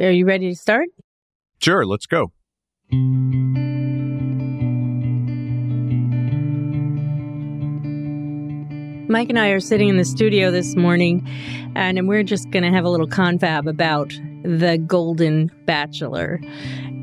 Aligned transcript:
are 0.00 0.10
you 0.10 0.26
ready 0.26 0.50
to 0.50 0.56
start? 0.56 0.88
Sure, 1.60 1.84
let's 1.84 2.06
go. 2.06 2.32
Mike 9.10 9.28
and 9.28 9.38
I 9.38 9.48
are 9.48 9.60
sitting 9.60 9.88
in 9.88 9.96
the 9.96 10.04
studio 10.04 10.50
this 10.50 10.76
morning, 10.76 11.28
and 11.74 12.08
we're 12.08 12.22
just 12.22 12.48
going 12.50 12.62
to 12.62 12.70
have 12.70 12.84
a 12.84 12.88
little 12.88 13.08
confab 13.08 13.66
about 13.66 14.08
the 14.44 14.78
Golden 14.86 15.50
Bachelor. 15.66 16.40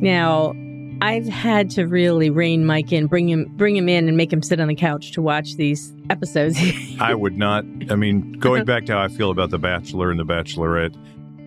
Now, 0.01 0.53
I've 1.01 1.27
had 1.27 1.69
to 1.71 1.85
really 1.85 2.29
rein 2.29 2.65
Mike 2.65 2.91
in, 2.91 3.07
bring 3.07 3.29
him, 3.29 3.45
bring 3.57 3.75
him 3.75 3.87
in, 3.87 4.07
and 4.07 4.17
make 4.17 4.33
him 4.33 4.41
sit 4.41 4.59
on 4.59 4.67
the 4.67 4.75
couch 4.75 5.11
to 5.11 5.21
watch 5.21 5.55
these 5.55 5.93
episodes. 6.09 6.57
I 6.99 7.13
would 7.13 7.37
not. 7.37 7.65
I 7.89 7.95
mean, 7.95 8.33
going 8.33 8.65
back 8.65 8.85
to 8.85 8.93
how 8.93 9.01
I 9.01 9.07
feel 9.09 9.29
about 9.29 9.51
The 9.51 9.59
Bachelor 9.59 10.09
and 10.09 10.19
The 10.19 10.25
Bachelorette, 10.25 10.95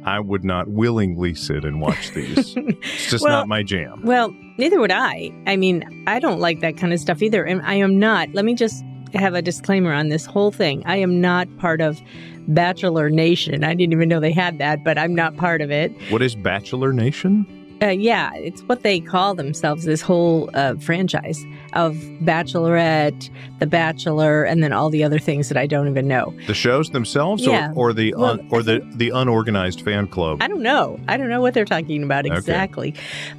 I 0.05 0.21
would 0.21 0.45
not 0.45 0.69
willingly 0.69 1.35
sit 1.35 1.65
and 1.65 1.81
watch 1.81 2.11
these. 2.13 2.55
it's 2.57 3.11
just 3.11 3.25
Well- 3.25 3.33
not 3.33 3.49
my 3.49 3.63
jam. 3.63 4.03
Well, 4.03 4.35
neither 4.59 4.81
would 4.81 4.93
I. 4.93 5.31
I 5.47 5.57
mean, 5.57 6.05
I 6.07 6.19
don't 6.19 6.41
like 6.41 6.61
that 6.61 6.77
kind 6.77 6.93
of 6.93 7.01
stuff 7.01 7.23
either. 7.23 7.45
And 7.45 7.61
I 7.63 7.75
am 7.75 7.99
not, 7.99 8.29
let 8.33 8.45
me 8.45 8.55
just 8.55 8.85
have 9.15 9.35
a 9.35 9.43
disclaimer 9.43 9.93
on 9.93 10.09
this 10.09 10.25
whole 10.25 10.53
thing. 10.53 10.83
I 10.87 10.97
am 10.97 11.21
not 11.21 11.49
part 11.59 11.81
of 11.81 12.01
Bachelor 12.49 13.11
Nation. 13.11 13.65
I 13.65 13.75
didn't 13.75 13.93
even 13.93 14.09
know 14.09 14.21
they 14.21 14.33
had 14.33 14.59
that, 14.59 14.85
but 14.85 14.99
I'm 14.99 15.15
not 15.15 15.37
part 15.37 15.61
of 15.61 15.71
it. 15.71 15.93
What 16.11 16.23
is 16.23 16.35
Bachelor 16.35 16.93
Nation? 16.93 17.47
Uh, 17.83 17.87
yeah, 17.89 18.31
it's 18.35 18.61
what 18.63 18.83
they 18.83 19.01
call 19.01 19.35
themselves 19.35 19.85
this 19.85 20.03
whole 20.03 20.51
uh, 20.55 20.75
franchise 20.77 21.43
of 21.73 21.95
Bachelorette, 22.23 23.31
The 23.59 23.67
Bachelor, 23.67 24.45
and 24.45 24.63
then 24.63 24.73
all 24.73 24.91
the 24.91 25.03
other 25.05 25.19
things 25.19 25.49
that 25.49 25.57
I 25.57 25.67
don't 25.67 25.89
even 25.89 26.07
know. 26.09 26.35
The 26.47 26.55
shows 26.55 26.91
themselves, 26.91 27.45
Yeah. 27.47 27.71
or, 27.75 27.91
or 27.91 27.93
the 27.93 28.15
Well, 28.17 28.33
un, 28.33 28.49
or 28.51 28.63
the 28.63 28.81
the 28.97 29.11
unorganized 29.11 29.81
fan 29.83 30.09
club? 30.09 30.43
I 30.43 30.49
don't 30.49 30.63
know. 30.63 30.99
I 31.09 31.17
don't 31.17 31.29
know 31.31 31.41
what 31.41 31.55
they're 31.55 31.65
talking 31.65 32.03
about 32.03 32.27
Okay. 32.27 32.37
exactly. 32.37 32.95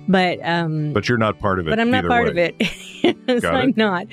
But 0.08 0.40
um, 0.44 0.94
But 0.94 1.08
you're 1.08 1.18
not 1.20 1.40
part 1.40 1.60
of 1.60 1.68
it. 1.68 1.70
but 1.72 1.80
I'm 1.80 1.92
not 1.92 2.06
part 2.06 2.26
way. 2.26 2.32
of 2.32 2.38
it. 2.38 2.56
yes, 3.28 3.44
I'm 3.44 3.70
it. 3.70 3.78
not. 3.78 4.08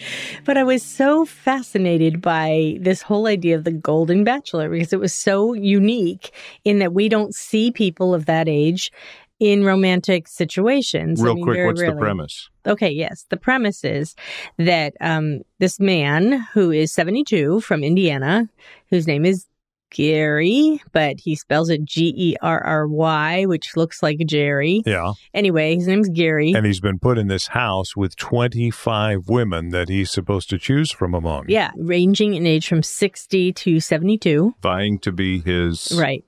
But 0.45 0.59
I 0.59 0.63
was 0.65 0.83
so 0.83 1.25
fascinated 1.25 2.21
by 2.21 2.77
this 2.81 3.03
whole 3.03 3.27
idea 3.27 3.57
of 3.57 3.65
the 3.65 3.73
Golden 3.73 4.25
Bachelor 4.25 4.69
because 4.69 4.93
it 4.93 5.01
was 5.01 5.15
so 5.15 5.55
unique 5.55 6.33
in 6.65 6.81
that 6.81 6.93
we 6.93 7.09
don't 7.09 7.35
see 7.35 7.71
people 7.71 8.15
of 8.15 8.27
that 8.27 8.49
age 8.49 8.93
in 9.41 9.65
romantic 9.65 10.27
situations. 10.29 11.21
I 11.21 11.25
Real 11.25 11.35
mean, 11.37 11.45
quick, 11.45 11.67
what's 11.67 11.81
the 11.81 11.93
premise? 11.93 12.49
Okay, 12.67 12.91
yes. 12.91 13.25
The 13.31 13.37
premise 13.37 13.85
is 13.85 14.15
that 14.59 14.95
um, 15.01 15.43
this 15.59 15.79
man 15.81 16.47
who 16.53 16.71
is 16.71 16.93
72 16.93 17.61
from 17.61 17.83
Indiana, 17.85 18.49
whose 18.91 19.07
name 19.07 19.25
is 19.25 19.47
Gary, 19.91 20.83
but 20.93 21.19
he 21.19 21.35
spells 21.35 21.71
it 21.71 21.83
G 21.85 22.13
E 22.15 22.37
R 22.43 22.63
R 22.63 22.87
Y, 22.87 23.47
which 23.47 23.75
looks 23.75 24.03
like 24.03 24.19
Jerry. 24.27 24.83
Yeah, 24.85 25.13
Anyway, 25.33 25.75
his 25.77 25.87
name's 25.87 26.11
Gary. 26.11 26.53
and 26.53 26.67
he's 26.67 26.81
been 26.81 26.99
put 26.99 27.17
in 27.17 27.29
this 27.29 27.49
house 27.49 27.97
with 27.97 28.15
25 28.17 29.29
women 29.29 29.71
that 29.71 29.89
he's 29.89 30.11
supposed 30.11 30.51
to 30.51 30.59
choose 30.59 30.91
from 30.91 31.15
among. 31.15 31.47
Yeah, 31.49 31.71
ranging 31.77 32.35
in 32.35 32.47
age 32.47 32.69
from 32.69 32.83
60 32.83 33.53
to 33.55 33.81
72. 33.81 34.55
vying 34.61 34.99
to 34.99 35.11
be 35.11 35.41
his 35.41 35.91
Right. 35.99 36.23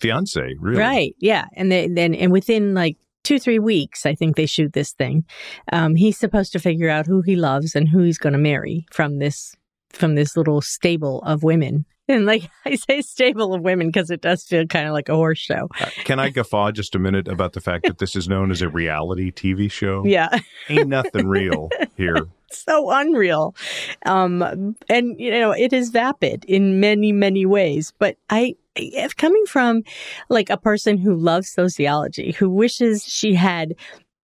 Fiance. 0.00 0.54
Really, 0.60 0.78
Right. 0.80 1.16
Yeah. 1.18 1.46
And 1.54 1.70
then, 1.70 1.94
then 1.94 2.14
and 2.14 2.32
within 2.32 2.74
like 2.74 2.96
two, 3.24 3.38
three 3.38 3.58
weeks, 3.58 4.06
I 4.06 4.14
think 4.14 4.36
they 4.36 4.46
shoot 4.46 4.72
this 4.72 4.92
thing. 4.92 5.24
Um, 5.72 5.94
he's 5.96 6.16
supposed 6.18 6.52
to 6.52 6.58
figure 6.58 6.88
out 6.88 7.06
who 7.06 7.22
he 7.22 7.36
loves 7.36 7.74
and 7.74 7.88
who 7.88 8.02
he's 8.02 8.18
going 8.18 8.34
to 8.34 8.38
marry 8.38 8.86
from 8.92 9.18
this, 9.18 9.54
from 9.90 10.14
this 10.14 10.36
little 10.36 10.60
stable 10.60 11.22
of 11.22 11.42
women. 11.42 11.84
And 12.08 12.24
like 12.24 12.48
I 12.64 12.76
say 12.76 13.00
stable 13.00 13.52
of 13.52 13.62
women 13.62 13.88
because 13.88 14.12
it 14.12 14.20
does 14.20 14.44
feel 14.44 14.64
kind 14.68 14.86
of 14.86 14.92
like 14.92 15.08
a 15.08 15.16
horse 15.16 15.40
show. 15.40 15.68
Uh, 15.80 15.86
Can 16.04 16.20
I 16.20 16.30
guffaw 16.30 16.70
just 16.70 16.94
a 16.94 17.00
minute 17.00 17.26
about 17.26 17.52
the 17.54 17.60
fact 17.60 17.84
that 17.84 17.98
this 17.98 18.14
is 18.14 18.28
known 18.28 18.52
as 18.52 18.62
a 18.62 18.68
reality 18.68 19.32
TV 19.32 19.68
show? 19.68 20.04
Yeah. 20.06 20.38
Ain't 20.68 20.86
nothing 20.88 21.26
real 21.26 21.68
here. 21.96 22.28
so 22.52 22.92
unreal. 22.92 23.56
Um, 24.04 24.76
and 24.88 25.18
you 25.18 25.32
know, 25.32 25.50
it 25.50 25.72
is 25.72 25.90
vapid 25.90 26.44
in 26.44 26.78
many, 26.78 27.10
many 27.10 27.44
ways. 27.44 27.92
But 27.98 28.16
I, 28.30 28.54
if 28.76 29.16
coming 29.16 29.44
from 29.46 29.82
like 30.28 30.50
a 30.50 30.56
person 30.56 30.98
who 30.98 31.14
loves 31.14 31.48
sociology, 31.48 32.32
who 32.32 32.48
wishes 32.50 33.04
she 33.04 33.34
had 33.34 33.74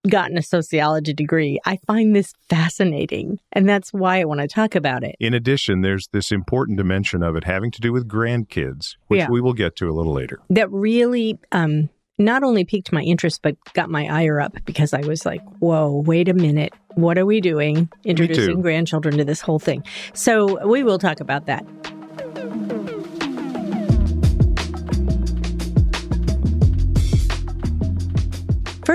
gotten 0.09 0.37
a 0.37 0.41
sociology 0.41 1.13
degree, 1.13 1.59
I 1.65 1.77
find 1.87 2.13
this 2.15 2.33
fascinating. 2.49 3.39
And 3.53 3.69
that's 3.69 3.93
why 3.93 4.19
I 4.19 4.25
want 4.25 4.41
to 4.41 4.47
talk 4.47 4.75
about 4.75 5.03
it. 5.03 5.15
In 5.19 5.33
addition, 5.33 5.81
there's 5.81 6.09
this 6.11 6.31
important 6.31 6.77
dimension 6.77 7.23
of 7.23 7.35
it 7.37 7.45
having 7.45 7.71
to 7.71 7.79
do 7.79 7.93
with 7.93 8.07
grandkids, 8.07 8.95
which 9.07 9.19
Yeah. 9.19 9.29
we 9.29 9.39
will 9.39 9.53
get 9.53 9.75
to 9.77 9.89
a 9.89 9.93
little 9.93 10.13
later. 10.13 10.39
That 10.49 10.69
really, 10.71 11.39
um, 11.53 11.89
not 12.19 12.43
only 12.43 12.65
piqued 12.65 12.91
my 12.91 13.01
interest, 13.01 13.41
but 13.41 13.55
got 13.73 13.89
my 13.89 14.05
ire 14.07 14.41
up 14.41 14.53
because 14.65 14.93
I 14.93 15.01
was 15.01 15.25
like, 15.25 15.41
whoa, 15.59 16.03
wait 16.05 16.27
a 16.27 16.33
minute. 16.33 16.73
What 16.95 17.17
are 17.17 17.25
we 17.25 17.39
doing? 17.39 17.89
Introducing 18.03 18.61
grandchildren 18.61 19.17
to 19.17 19.23
this 19.23 19.39
whole 19.41 19.59
thing. 19.59 19.83
So 20.13 20.67
we 20.67 20.83
will 20.83 20.99
talk 20.99 21.21
about 21.21 21.45
that. 21.47 21.65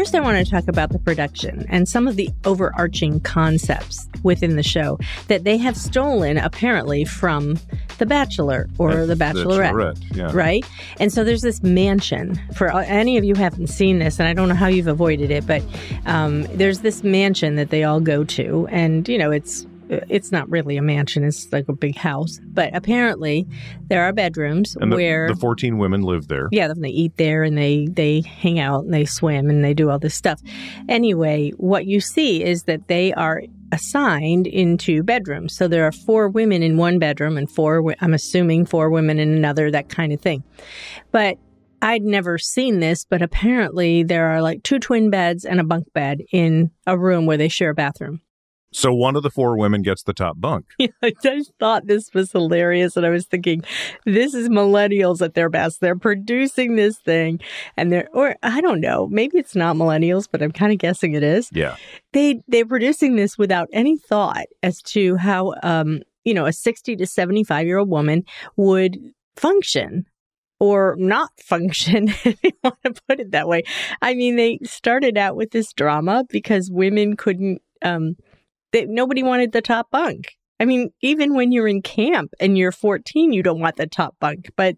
First, 0.08 0.16
I 0.16 0.20
want 0.20 0.42
to 0.42 0.50
talk 0.50 0.68
about 0.68 0.88
the 0.88 0.98
production 0.98 1.66
and 1.68 1.86
some 1.86 2.08
of 2.08 2.16
the 2.16 2.30
overarching 2.46 3.20
concepts 3.20 4.08
within 4.22 4.56
the 4.56 4.62
show 4.62 4.98
that 5.26 5.44
they 5.44 5.58
have 5.58 5.76
stolen 5.76 6.38
apparently 6.38 7.04
from 7.04 7.58
The 7.98 8.06
Bachelor 8.06 8.70
or 8.78 9.04
The 9.04 9.16
Bachelorette 9.16 9.74
Bachelorette, 9.74 10.16
yeah. 10.16 10.30
right? 10.32 10.64
And 10.98 11.12
so 11.12 11.24
there's 11.24 11.42
this 11.42 11.62
mansion. 11.62 12.40
For 12.54 12.70
any 12.70 13.18
of 13.18 13.24
you 13.24 13.34
who 13.34 13.42
haven't 13.42 13.66
seen 13.66 13.98
this, 13.98 14.18
and 14.18 14.26
I 14.26 14.32
don't 14.32 14.48
know 14.48 14.54
how 14.54 14.68
you've 14.68 14.86
avoided 14.86 15.30
it, 15.30 15.46
but 15.46 15.62
um, 16.06 16.44
there's 16.54 16.78
this 16.78 17.04
mansion 17.04 17.56
that 17.56 17.68
they 17.68 17.84
all 17.84 18.00
go 18.00 18.24
to, 18.24 18.66
and 18.70 19.06
you 19.10 19.18
know 19.18 19.30
it's 19.30 19.66
it's 19.88 20.32
not 20.32 20.48
really 20.50 20.76
a 20.76 20.82
mansion; 20.82 21.24
it's 21.24 21.52
like 21.52 21.68
a 21.68 21.72
big 21.72 21.96
house. 21.96 22.40
But 22.44 22.74
apparently, 22.74 23.46
there 23.88 24.02
are 24.04 24.12
bedrooms 24.12 24.76
And 24.80 24.92
the, 24.92 24.96
where. 24.96 25.28
the 25.28 25.36
14 25.36 25.78
women 25.78 26.02
live 26.02 26.28
there. 26.28 26.48
yeah, 26.52 26.72
they 26.76 26.88
eat 26.88 27.16
there 27.16 27.42
and 27.42 27.56
they 27.56 27.86
they 27.90 28.20
hang 28.20 28.58
out 28.58 28.84
and 28.84 28.94
they 28.94 29.04
swim 29.04 29.50
and 29.50 29.64
they 29.64 29.74
do 29.74 29.90
all 29.90 29.98
this 29.98 30.14
stuff. 30.14 30.40
Anyway, 30.88 31.50
what 31.56 31.86
you 31.86 32.00
see 32.00 32.42
is 32.44 32.64
that 32.64 32.88
they 32.88 33.12
are 33.14 33.42
assigned 33.72 34.46
into 34.46 35.02
bedrooms. 35.02 35.54
So 35.54 35.68
there 35.68 35.84
are 35.84 35.92
four 35.92 36.28
women 36.28 36.62
in 36.62 36.76
one 36.76 36.98
bedroom 36.98 37.36
and 37.36 37.50
four 37.50 37.94
I'm 38.00 38.14
assuming 38.14 38.66
four 38.66 38.90
women 38.90 39.18
in 39.18 39.32
another 39.34 39.70
that 39.70 39.88
kind 39.88 40.12
of 40.12 40.20
thing. 40.20 40.42
But 41.12 41.36
I'd 41.80 42.02
never 42.02 42.38
seen 42.38 42.80
this, 42.80 43.04
but 43.04 43.22
apparently 43.22 44.02
there 44.02 44.26
are 44.28 44.42
like 44.42 44.62
two 44.62 44.78
twin 44.78 45.10
beds 45.10 45.44
and 45.44 45.60
a 45.60 45.64
bunk 45.64 45.92
bed 45.92 46.22
in 46.32 46.70
a 46.86 46.98
room 46.98 47.26
where 47.26 47.36
they 47.36 47.48
share 47.48 47.70
a 47.70 47.74
bathroom. 47.74 48.20
So 48.70 48.92
one 48.92 49.16
of 49.16 49.22
the 49.22 49.30
four 49.30 49.56
women 49.56 49.82
gets 49.82 50.02
the 50.02 50.12
top 50.12 50.40
bunk. 50.40 50.66
I 51.02 51.14
just 51.22 51.52
thought 51.58 51.86
this 51.86 52.12
was 52.12 52.32
hilarious. 52.32 52.96
And 52.96 53.06
I 53.06 53.10
was 53.10 53.26
thinking, 53.26 53.64
this 54.04 54.34
is 54.34 54.48
millennials 54.48 55.22
at 55.22 55.34
their 55.34 55.48
best. 55.48 55.80
They're 55.80 55.96
producing 55.96 56.76
this 56.76 56.98
thing 56.98 57.40
and 57.76 57.90
they're, 57.90 58.08
or 58.12 58.36
I 58.42 58.60
don't 58.60 58.80
know, 58.80 59.06
maybe 59.08 59.38
it's 59.38 59.56
not 59.56 59.76
millennials, 59.76 60.28
but 60.30 60.42
I'm 60.42 60.52
kind 60.52 60.72
of 60.72 60.78
guessing 60.78 61.14
it 61.14 61.22
is. 61.22 61.48
Yeah. 61.52 61.76
They, 62.12 62.42
they're 62.46 62.66
producing 62.66 63.16
this 63.16 63.38
without 63.38 63.68
any 63.72 63.96
thought 63.96 64.46
as 64.62 64.82
to 64.82 65.16
how, 65.16 65.54
um, 65.62 66.02
you 66.24 66.34
know, 66.34 66.46
a 66.46 66.52
60 66.52 66.96
to 66.96 67.06
75 67.06 67.66
year 67.66 67.78
old 67.78 67.88
woman 67.88 68.24
would 68.56 68.98
function 69.36 70.04
or 70.60 70.96
not 70.98 71.30
function, 71.40 72.08
if 72.24 72.42
you 72.42 72.50
want 72.62 72.76
to 72.84 72.94
put 73.08 73.20
it 73.20 73.30
that 73.30 73.48
way. 73.48 73.62
I 74.02 74.14
mean, 74.14 74.36
they 74.36 74.58
started 74.64 75.16
out 75.16 75.36
with 75.36 75.52
this 75.52 75.72
drama 75.72 76.24
because 76.28 76.70
women 76.70 77.16
couldn't, 77.16 77.62
um, 77.82 78.16
they, 78.72 78.84
nobody 78.86 79.22
wanted 79.22 79.52
the 79.52 79.62
top 79.62 79.90
bunk. 79.90 80.38
I 80.60 80.64
mean, 80.64 80.90
even 81.02 81.34
when 81.34 81.52
you're 81.52 81.68
in 81.68 81.82
camp 81.82 82.34
and 82.40 82.58
you're 82.58 82.72
14, 82.72 83.32
you 83.32 83.42
don't 83.42 83.60
want 83.60 83.76
the 83.76 83.86
top 83.86 84.16
bunk. 84.18 84.50
But, 84.56 84.76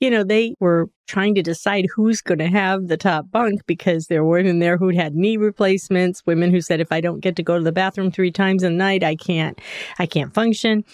you 0.00 0.10
know, 0.10 0.24
they 0.24 0.54
were 0.58 0.88
trying 1.06 1.34
to 1.34 1.42
decide 1.42 1.86
who's 1.94 2.22
going 2.22 2.38
to 2.38 2.48
have 2.48 2.88
the 2.88 2.96
top 2.96 3.30
bunk 3.30 3.66
because 3.66 4.06
there 4.06 4.24
were 4.24 4.38
women 4.38 4.58
there 4.58 4.78
who'd 4.78 4.94
had 4.94 5.14
knee 5.14 5.36
replacements, 5.36 6.22
women 6.24 6.50
who 6.50 6.62
said, 6.62 6.80
if 6.80 6.92
I 6.92 7.02
don't 7.02 7.20
get 7.20 7.36
to 7.36 7.42
go 7.42 7.58
to 7.58 7.64
the 7.64 7.72
bathroom 7.72 8.10
three 8.10 8.30
times 8.30 8.62
a 8.62 8.70
night, 8.70 9.04
I 9.04 9.16
can't, 9.16 9.60
I 9.98 10.06
can't 10.06 10.32
function. 10.32 10.84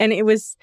And 0.00 0.12
it 0.12 0.24
was 0.24 0.56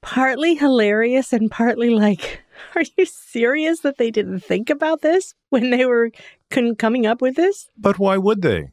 partly 0.00 0.54
hilarious 0.54 1.32
and 1.32 1.50
partly 1.50 1.90
like, 1.90 2.40
are 2.76 2.84
you 2.96 3.04
serious 3.04 3.80
that 3.80 3.98
they 3.98 4.12
didn't 4.12 4.40
think 4.40 4.70
about 4.70 5.02
this 5.02 5.34
when 5.50 5.70
they 5.70 5.86
were 5.86 6.12
con- 6.50 6.76
coming 6.76 7.04
up 7.04 7.20
with 7.20 7.34
this? 7.34 7.68
But 7.76 7.98
why 7.98 8.16
would 8.16 8.42
they? 8.42 8.70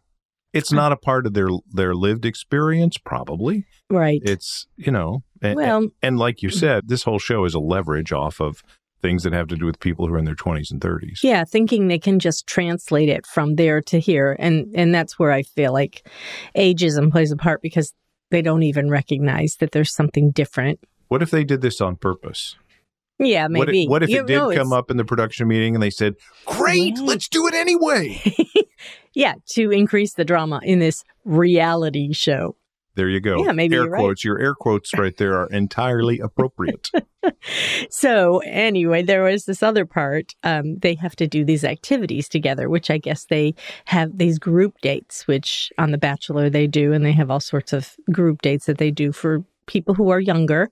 It's 0.53 0.71
mm. 0.71 0.75
not 0.75 0.91
a 0.91 0.97
part 0.97 1.25
of 1.25 1.33
their 1.33 1.49
their 1.71 1.95
lived 1.95 2.25
experience, 2.25 2.97
probably. 2.97 3.65
Right. 3.89 4.21
It's 4.23 4.67
you 4.77 4.91
know, 4.91 5.23
and, 5.41 5.55
well, 5.55 5.87
and 6.01 6.17
like 6.17 6.41
you 6.41 6.49
mm. 6.49 6.53
said, 6.53 6.87
this 6.87 7.03
whole 7.03 7.19
show 7.19 7.45
is 7.45 7.53
a 7.53 7.59
leverage 7.59 8.11
off 8.11 8.39
of 8.39 8.63
things 9.01 9.23
that 9.23 9.33
have 9.33 9.47
to 9.47 9.57
do 9.57 9.65
with 9.65 9.79
people 9.79 10.07
who 10.07 10.13
are 10.13 10.19
in 10.19 10.25
their 10.25 10.35
twenties 10.35 10.71
and 10.71 10.79
thirties. 10.79 11.19
yeah, 11.23 11.43
thinking 11.43 11.87
they 11.87 11.99
can 11.99 12.19
just 12.19 12.47
translate 12.47 13.09
it 13.09 13.25
from 13.25 13.55
there 13.55 13.81
to 13.81 13.99
here, 13.99 14.35
and 14.39 14.67
and 14.75 14.93
that's 14.93 15.19
where 15.19 15.31
I 15.31 15.43
feel 15.43 15.73
like 15.73 16.07
ageism 16.55 17.11
plays 17.11 17.31
a 17.31 17.37
part 17.37 17.61
because 17.61 17.93
they 18.31 18.41
don't 18.41 18.63
even 18.63 18.89
recognize 18.89 19.57
that 19.59 19.71
there's 19.71 19.93
something 19.93 20.31
different. 20.31 20.79
What 21.07 21.21
if 21.21 21.29
they 21.29 21.43
did 21.43 21.61
this 21.61 21.81
on 21.81 21.97
purpose? 21.97 22.55
Yeah, 23.19 23.43
What 23.43 23.67
maybe. 23.67 23.83
if, 23.83 23.89
what 23.89 24.03
if 24.03 24.09
it 24.09 24.25
did 24.25 24.37
know, 24.37 24.53
come 24.53 24.73
up 24.73 24.89
in 24.89 24.97
the 24.97 25.05
production 25.05 25.47
meeting 25.47 25.75
and 25.75 25.83
they 25.83 25.89
said, 25.89 26.15
"Great, 26.45 26.97
let's 26.99 27.27
do 27.27 27.47
it 27.47 27.53
anyway." 27.53 28.21
Yeah, 29.13 29.35
to 29.51 29.71
increase 29.71 30.13
the 30.13 30.25
drama 30.25 30.59
in 30.63 30.79
this 30.79 31.03
reality 31.23 32.13
show. 32.13 32.55
There 32.95 33.09
you 33.09 33.19
go. 33.19 33.43
Yeah, 33.43 33.53
maybe 33.53 33.75
air 33.75 33.89
right. 33.89 33.99
quotes. 33.99 34.23
Your 34.23 34.39
air 34.39 34.53
quotes 34.53 34.95
right 34.95 35.15
there 35.17 35.35
are 35.35 35.47
entirely 35.47 36.19
appropriate. 36.19 36.89
So 37.89 38.39
anyway, 38.39 39.01
there 39.01 39.23
was 39.23 39.45
this 39.45 39.63
other 39.63 39.85
part. 39.85 40.33
Um, 40.43 40.77
they 40.79 40.95
have 40.95 41.15
to 41.17 41.27
do 41.27 41.45
these 41.45 41.63
activities 41.63 42.27
together, 42.27 42.69
which 42.69 42.89
I 42.89 42.97
guess 42.97 43.25
they 43.25 43.55
have 43.85 44.17
these 44.17 44.39
group 44.39 44.79
dates, 44.81 45.27
which 45.27 45.71
on 45.77 45.91
The 45.91 45.97
Bachelor 45.97 46.49
they 46.49 46.67
do, 46.67 46.91
and 46.91 47.05
they 47.05 47.11
have 47.13 47.31
all 47.31 47.39
sorts 47.39 47.73
of 47.73 47.95
group 48.11 48.41
dates 48.41 48.65
that 48.65 48.77
they 48.77 48.91
do 48.91 49.11
for 49.11 49.43
people 49.67 49.93
who 49.93 50.09
are 50.09 50.19
younger. 50.19 50.69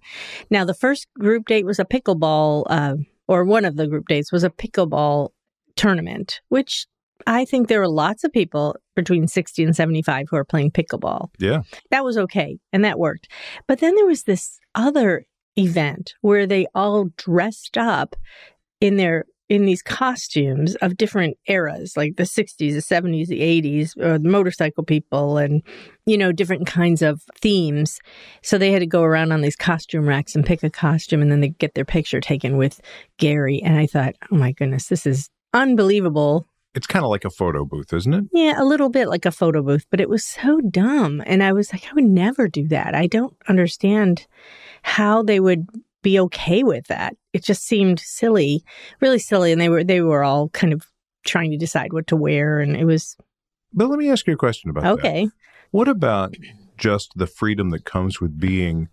Now, 0.49 0.65
the 0.65 0.73
first 0.73 1.07
group 1.19 1.47
date 1.47 1.65
was 1.65 1.79
a 1.79 1.85
pickleball, 1.85 2.65
uh, 2.69 2.95
or 3.27 3.45
one 3.45 3.65
of 3.65 3.77
the 3.77 3.87
group 3.87 4.07
dates 4.07 4.31
was 4.31 4.43
a 4.43 4.49
pickleball 4.49 5.29
tournament, 5.75 6.41
which 6.49 6.85
I 7.27 7.45
think 7.45 7.67
there 7.67 7.81
are 7.81 7.87
lots 7.87 8.23
of 8.23 8.31
people 8.31 8.75
between 8.95 9.27
60 9.27 9.63
and 9.63 9.75
75 9.75 10.27
who 10.29 10.37
are 10.37 10.45
playing 10.45 10.71
pickleball. 10.71 11.29
yeah. 11.39 11.61
That 11.89 12.03
was 12.03 12.17
okay, 12.17 12.57
and 12.71 12.83
that 12.85 12.99
worked. 12.99 13.27
But 13.67 13.79
then 13.79 13.95
there 13.95 14.05
was 14.05 14.23
this 14.23 14.59
other 14.75 15.25
event 15.57 16.13
where 16.21 16.47
they 16.47 16.65
all 16.73 17.09
dressed 17.17 17.77
up 17.77 18.15
in 18.79 18.97
their 18.97 19.25
in 19.51 19.65
these 19.65 19.81
costumes 19.81 20.75
of 20.75 20.95
different 20.95 21.35
eras 21.45 21.97
like 21.97 22.15
the 22.15 22.23
60s 22.23 22.57
the 22.57 22.67
70s 22.77 23.27
the 23.27 23.41
80s 23.41 23.97
or 23.97 24.13
uh, 24.13 24.17
the 24.17 24.29
motorcycle 24.29 24.85
people 24.85 25.37
and 25.37 25.61
you 26.05 26.17
know 26.17 26.31
different 26.31 26.65
kinds 26.65 27.01
of 27.01 27.21
themes 27.41 27.99
so 28.41 28.57
they 28.57 28.71
had 28.71 28.79
to 28.79 28.85
go 28.85 29.03
around 29.03 29.33
on 29.33 29.41
these 29.41 29.57
costume 29.57 30.07
racks 30.07 30.35
and 30.35 30.45
pick 30.45 30.63
a 30.63 30.69
costume 30.69 31.21
and 31.21 31.29
then 31.29 31.41
they 31.41 31.49
get 31.49 31.73
their 31.73 31.83
picture 31.83 32.21
taken 32.21 32.55
with 32.55 32.79
gary 33.17 33.61
and 33.61 33.77
i 33.77 33.85
thought 33.85 34.15
oh 34.31 34.37
my 34.37 34.53
goodness 34.53 34.87
this 34.87 35.05
is 35.05 35.29
unbelievable 35.53 36.47
It's 36.73 36.87
kind 36.87 37.03
of 37.03 37.11
like 37.11 37.25
a 37.25 37.29
photo 37.29 37.65
booth, 37.65 37.91
isn't 37.93 38.13
it? 38.13 38.25
yeah, 38.31 38.61
a 38.61 38.63
little 38.63 38.89
bit 38.89 39.09
like 39.09 39.25
a 39.25 39.31
photo 39.31 39.61
booth, 39.61 39.85
but 39.89 39.99
it 39.99 40.09
was 40.09 40.23
so 40.25 40.61
dumb. 40.61 41.21
And 41.25 41.43
I 41.43 41.51
was 41.51 41.73
like, 41.73 41.85
I 41.89 41.93
would 41.93 42.05
never 42.05 42.47
do 42.47 42.67
that. 42.69 42.95
I 42.95 43.07
don't 43.07 43.35
understand 43.49 44.25
how 44.83 45.21
they 45.21 45.39
would 45.39 45.67
be 46.01 46.17
okay 46.19 46.63
with 46.63 46.87
that. 46.87 47.15
It 47.33 47.43
just 47.43 47.63
seemed 47.65 47.99
silly, 47.99 48.63
really 49.01 49.19
silly. 49.19 49.51
And 49.51 49.59
they 49.59 49.69
were 49.69 49.83
they 49.83 50.01
were 50.01 50.23
all 50.23 50.49
kind 50.49 50.71
of 50.73 50.85
trying 51.25 51.51
to 51.51 51.57
decide 51.57 51.93
what 51.93 52.07
to 52.07 52.15
wear 52.15 52.59
and 52.59 52.75
it 52.75 52.85
was 52.85 53.15
But 53.73 53.89
let 53.89 53.99
me 53.99 54.09
ask 54.09 54.25
you 54.25 54.33
a 54.33 54.37
question 54.37 54.69
about 54.69 54.83
that. 54.83 54.91
okay. 54.93 55.29
What 55.71 55.87
about 55.87 56.35
just 56.77 57.11
the 57.15 57.27
freedom 57.27 57.69
that 57.69 57.85
comes 57.85 58.19
with 58.19 58.39
being 58.39 58.87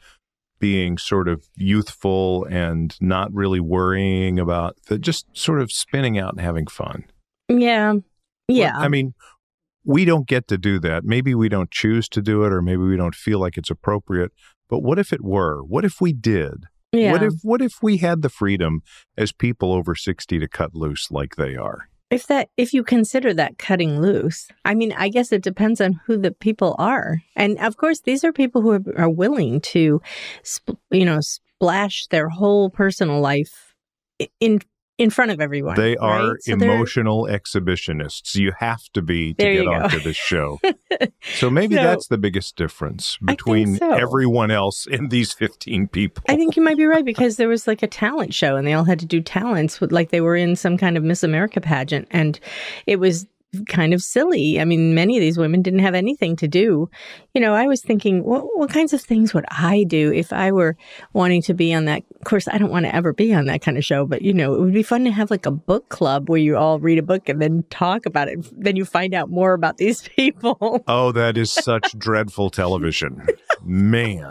being 0.58 0.98
sort 0.98 1.28
of 1.28 1.48
youthful 1.54 2.44
and 2.46 2.96
not 3.00 3.32
really 3.32 3.60
worrying 3.60 4.38
about 4.40 4.76
the 4.88 4.98
just 4.98 5.26
sort 5.32 5.60
of 5.60 5.70
spinning 5.72 6.18
out 6.18 6.32
and 6.32 6.40
having 6.40 6.66
fun? 6.66 7.04
Yeah. 7.48 7.94
Yeah. 8.48 8.76
I 8.76 8.88
mean, 8.88 9.14
we 9.84 10.04
don't 10.04 10.26
get 10.26 10.48
to 10.48 10.58
do 10.58 10.78
that. 10.80 11.04
Maybe 11.04 11.34
we 11.34 11.48
don't 11.48 11.70
choose 11.70 12.08
to 12.10 12.22
do 12.22 12.44
it 12.44 12.52
or 12.52 12.62
maybe 12.62 12.82
we 12.82 12.96
don't 12.96 13.14
feel 13.14 13.38
like 13.38 13.56
it's 13.56 13.70
appropriate. 13.70 14.32
But 14.68 14.80
what 14.80 14.98
if 14.98 15.12
it 15.12 15.24
were? 15.24 15.62
What 15.64 15.84
if 15.84 16.00
we 16.00 16.12
did? 16.12 16.64
yeah. 16.92 17.12
What 17.12 17.22
if 17.22 17.34
what 17.42 17.62
if 17.62 17.74
we 17.82 17.98
had 17.98 18.22
the 18.22 18.28
freedom 18.28 18.82
as 19.16 19.32
people 19.32 19.72
over 19.72 19.94
60 19.94 20.38
to 20.38 20.48
cut 20.48 20.74
loose 20.74 21.10
like 21.10 21.36
they 21.36 21.56
are? 21.56 21.88
if 22.10 22.26
that 22.26 22.48
if 22.56 22.72
you 22.72 22.82
consider 22.82 23.34
that 23.34 23.58
cutting 23.58 24.00
loose 24.00 24.48
i 24.64 24.74
mean 24.74 24.92
i 24.96 25.08
guess 25.08 25.32
it 25.32 25.42
depends 25.42 25.80
on 25.80 26.00
who 26.06 26.16
the 26.16 26.30
people 26.30 26.74
are 26.78 27.22
and 27.36 27.58
of 27.58 27.76
course 27.76 28.00
these 28.00 28.24
are 28.24 28.32
people 28.32 28.62
who 28.62 28.70
are, 28.70 28.82
are 28.96 29.10
willing 29.10 29.60
to 29.60 30.00
you 30.90 31.04
know 31.04 31.20
splash 31.20 32.06
their 32.06 32.28
whole 32.28 32.70
personal 32.70 33.20
life 33.20 33.74
in 34.40 34.60
in 34.98 35.10
front 35.10 35.30
of 35.30 35.40
everyone 35.40 35.76
They 35.76 35.96
are 35.96 36.30
right? 36.32 36.42
So 36.42 36.52
emotional 36.52 37.24
exhibitionists. 37.24 38.34
You 38.34 38.52
have 38.58 38.82
to 38.94 39.02
be 39.02 39.34
to 39.34 39.52
get 39.52 39.66
onto 39.66 40.00
this 40.00 40.16
show. 40.16 40.60
so 41.36 41.48
maybe 41.48 41.76
So- 41.76 41.82
that's 41.82 42.08
the 42.08 42.18
biggest 42.18 42.56
difference 42.56 43.16
between 43.24 43.76
so. 43.76 43.92
everyone 43.92 44.50
else 44.50 44.86
and 44.90 45.10
these 45.10 45.32
15 45.32 45.88
people. 45.88 46.24
I 46.28 46.36
think 46.36 46.56
you 46.56 46.62
might 46.62 46.76
be 46.76 46.86
right 46.86 47.04
because 47.12 47.36
there 47.36 47.48
was 47.48 47.66
like 47.66 47.82
a 47.82 47.86
talent 47.86 48.34
show 48.34 48.56
and 48.56 48.66
they 48.66 48.72
all 48.74 48.84
had 48.84 48.98
to 48.98 49.06
do 49.06 49.20
talents 49.20 49.80
with 49.80 49.92
like 49.92 50.10
they 50.10 50.20
were 50.20 50.36
in 50.36 50.56
some 50.56 50.76
kind 50.76 50.96
of 50.96 51.04
Miss 51.04 51.22
America 51.22 51.60
pageant 51.60 52.08
and 52.10 52.38
it 52.86 52.96
was 52.98 53.26
kind 53.66 53.94
of 53.94 54.02
silly. 54.02 54.60
I 54.60 54.64
mean, 54.64 54.94
many 54.94 55.16
of 55.16 55.20
these 55.20 55.38
women 55.38 55.62
didn't 55.62 55.80
have 55.80 55.94
anything 55.94 56.36
to 56.36 56.48
do. 56.48 56.90
You 57.34 57.40
know, 57.40 57.54
I 57.54 57.66
was 57.66 57.82
thinking, 57.82 58.22
what, 58.24 58.44
what 58.56 58.70
kinds 58.70 58.92
of 58.92 59.00
things 59.00 59.32
would 59.32 59.46
I 59.50 59.84
do 59.84 60.12
if 60.12 60.32
I 60.32 60.52
were 60.52 60.76
wanting 61.12 61.42
to 61.42 61.54
be 61.54 61.72
on 61.72 61.86
that? 61.86 62.02
Of 62.16 62.24
course, 62.24 62.46
I 62.48 62.58
don't 62.58 62.70
want 62.70 62.86
to 62.86 62.94
ever 62.94 63.12
be 63.12 63.32
on 63.34 63.46
that 63.46 63.62
kind 63.62 63.78
of 63.78 63.84
show, 63.84 64.06
but 64.06 64.22
you 64.22 64.34
know, 64.34 64.54
it 64.54 64.60
would 64.60 64.74
be 64.74 64.82
fun 64.82 65.04
to 65.04 65.10
have 65.10 65.30
like 65.30 65.46
a 65.46 65.50
book 65.50 65.88
club 65.88 66.28
where 66.28 66.40
you 66.40 66.56
all 66.56 66.78
read 66.78 66.98
a 66.98 67.02
book 67.02 67.28
and 67.28 67.40
then 67.40 67.64
talk 67.70 68.06
about 68.06 68.28
it. 68.28 68.38
Then 68.52 68.76
you 68.76 68.84
find 68.84 69.14
out 69.14 69.30
more 69.30 69.54
about 69.54 69.78
these 69.78 70.02
people. 70.16 70.84
oh, 70.86 71.12
that 71.12 71.36
is 71.38 71.50
such 71.50 71.98
dreadful 71.98 72.50
television. 72.50 73.26
Man. 73.64 74.30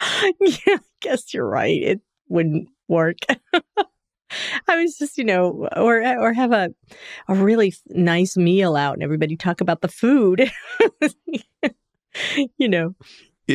yeah, 0.40 0.56
I 0.68 0.78
guess 1.00 1.34
you're 1.34 1.48
right. 1.48 1.82
It 1.82 2.00
wouldn't 2.28 2.68
work. 2.88 3.18
I 4.68 4.82
was 4.82 4.96
just, 4.96 5.18
you 5.18 5.24
know, 5.24 5.68
or 5.76 6.00
or 6.00 6.32
have 6.32 6.52
a 6.52 6.70
a 7.28 7.34
really 7.34 7.74
nice 7.88 8.36
meal 8.36 8.76
out 8.76 8.94
and 8.94 9.02
everybody 9.02 9.36
talk 9.36 9.60
about 9.60 9.80
the 9.80 9.88
food. 9.88 10.50
you 12.58 12.68
know, 12.68 12.94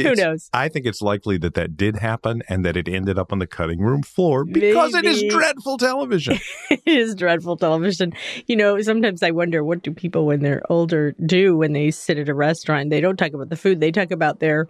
who 0.03 0.15
knows? 0.15 0.49
I 0.53 0.69
think 0.69 0.85
it's 0.85 1.01
likely 1.01 1.37
that 1.39 1.53
that 1.53 1.77
did 1.77 1.97
happen 1.97 2.41
and 2.49 2.65
that 2.65 2.75
it 2.75 2.87
ended 2.87 3.17
up 3.17 3.31
on 3.31 3.39
the 3.39 3.47
cutting 3.47 3.79
room 3.79 4.03
floor 4.03 4.45
because 4.45 4.93
it 4.93 5.05
is 5.05 5.23
dreadful 5.29 5.77
television. 5.77 6.39
it 6.69 6.81
is 6.85 7.15
dreadful 7.15 7.57
television. 7.57 8.13
You 8.47 8.55
know, 8.55 8.81
sometimes 8.81 9.23
I 9.23 9.31
wonder 9.31 9.63
what 9.63 9.83
do 9.83 9.91
people 9.91 10.25
when 10.25 10.41
they're 10.41 10.63
older 10.69 11.13
do 11.25 11.57
when 11.57 11.73
they 11.73 11.91
sit 11.91 12.17
at 12.17 12.29
a 12.29 12.33
restaurant. 12.33 12.89
They 12.89 13.01
don't 13.01 13.17
talk 13.17 13.33
about 13.33 13.49
the 13.49 13.55
food. 13.55 13.79
They 13.79 13.91
talk 13.91 14.11
about 14.11 14.39
their 14.39 14.67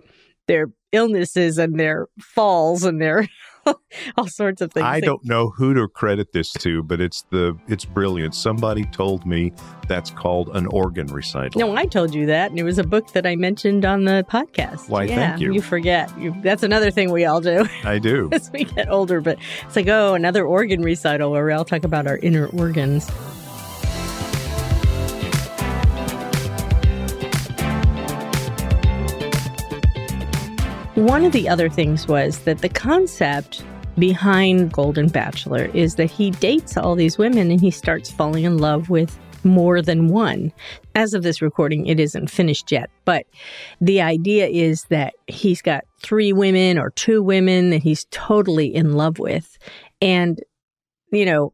their 0.47 0.67
illnesses 0.91 1.57
and 1.57 1.79
their 1.79 2.07
falls 2.19 2.83
and 2.83 3.01
their 3.01 3.27
all 4.17 4.27
sorts 4.27 4.61
of 4.61 4.71
things. 4.71 4.85
I 4.85 4.99
don't 4.99 5.23
know 5.25 5.49
who 5.49 5.73
to 5.73 5.87
credit 5.87 6.31
this 6.33 6.51
to, 6.53 6.83
but 6.83 6.99
it's 7.01 7.23
the 7.31 7.57
it's 7.67 7.85
brilliant. 7.85 8.35
Somebody 8.35 8.85
told 8.85 9.25
me 9.25 9.53
that's 9.87 10.11
called 10.11 10.49
an 10.55 10.67
organ 10.67 11.07
recital. 11.07 11.59
No, 11.59 11.75
I 11.75 11.85
told 11.85 12.13
you 12.13 12.25
that, 12.27 12.51
and 12.51 12.59
it 12.59 12.63
was 12.63 12.77
a 12.77 12.83
book 12.83 13.11
that 13.13 13.25
I 13.25 13.35
mentioned 13.35 13.85
on 13.85 14.05
the 14.05 14.25
podcast. 14.29 14.89
Why, 14.89 15.03
yeah, 15.03 15.15
thank 15.15 15.41
you. 15.41 15.53
You 15.53 15.61
forget. 15.61 16.15
You, 16.19 16.35
that's 16.41 16.63
another 16.63 16.91
thing 16.91 17.11
we 17.11 17.25
all 17.25 17.41
do 17.41 17.67
I 17.83 17.99
do. 17.99 18.29
as 18.33 18.51
we 18.51 18.65
get 18.65 18.89
older. 18.89 19.21
But 19.21 19.37
it's 19.65 19.75
like, 19.75 19.87
oh, 19.87 20.13
another 20.13 20.45
organ 20.45 20.81
recital 20.81 21.31
where 21.31 21.45
we 21.45 21.53
all 21.53 21.65
talk 21.65 21.83
about 21.83 22.07
our 22.07 22.17
inner 22.17 22.47
organs. 22.47 23.09
One 30.95 31.25
of 31.25 31.33
the 31.33 31.49
other 31.49 31.69
things 31.69 32.07
was 32.07 32.39
that 32.39 32.59
the 32.59 32.69
concept 32.69 33.65
behind 33.99 34.71
Golden 34.71 35.09
Bachelor 35.09 35.65
is 35.73 35.95
that 35.95 36.09
he 36.09 36.31
dates 36.31 36.77
all 36.77 36.95
these 36.95 37.17
women 37.17 37.51
and 37.51 37.59
he 37.59 37.69
starts 37.69 38.09
falling 38.09 38.45
in 38.45 38.59
love 38.59 38.89
with 38.89 39.19
more 39.43 39.81
than 39.81 40.07
one. 40.07 40.53
As 40.95 41.13
of 41.13 41.21
this 41.21 41.41
recording, 41.41 41.85
it 41.85 41.99
isn't 41.99 42.29
finished 42.29 42.71
yet, 42.71 42.89
but 43.03 43.25
the 43.81 43.99
idea 43.99 44.47
is 44.47 44.85
that 44.85 45.15
he's 45.27 45.61
got 45.61 45.83
three 46.01 46.31
women 46.31 46.79
or 46.79 46.91
two 46.91 47.21
women 47.21 47.71
that 47.71 47.83
he's 47.83 48.05
totally 48.11 48.73
in 48.73 48.93
love 48.93 49.19
with. 49.19 49.57
And, 50.01 50.39
you 51.11 51.25
know, 51.25 51.51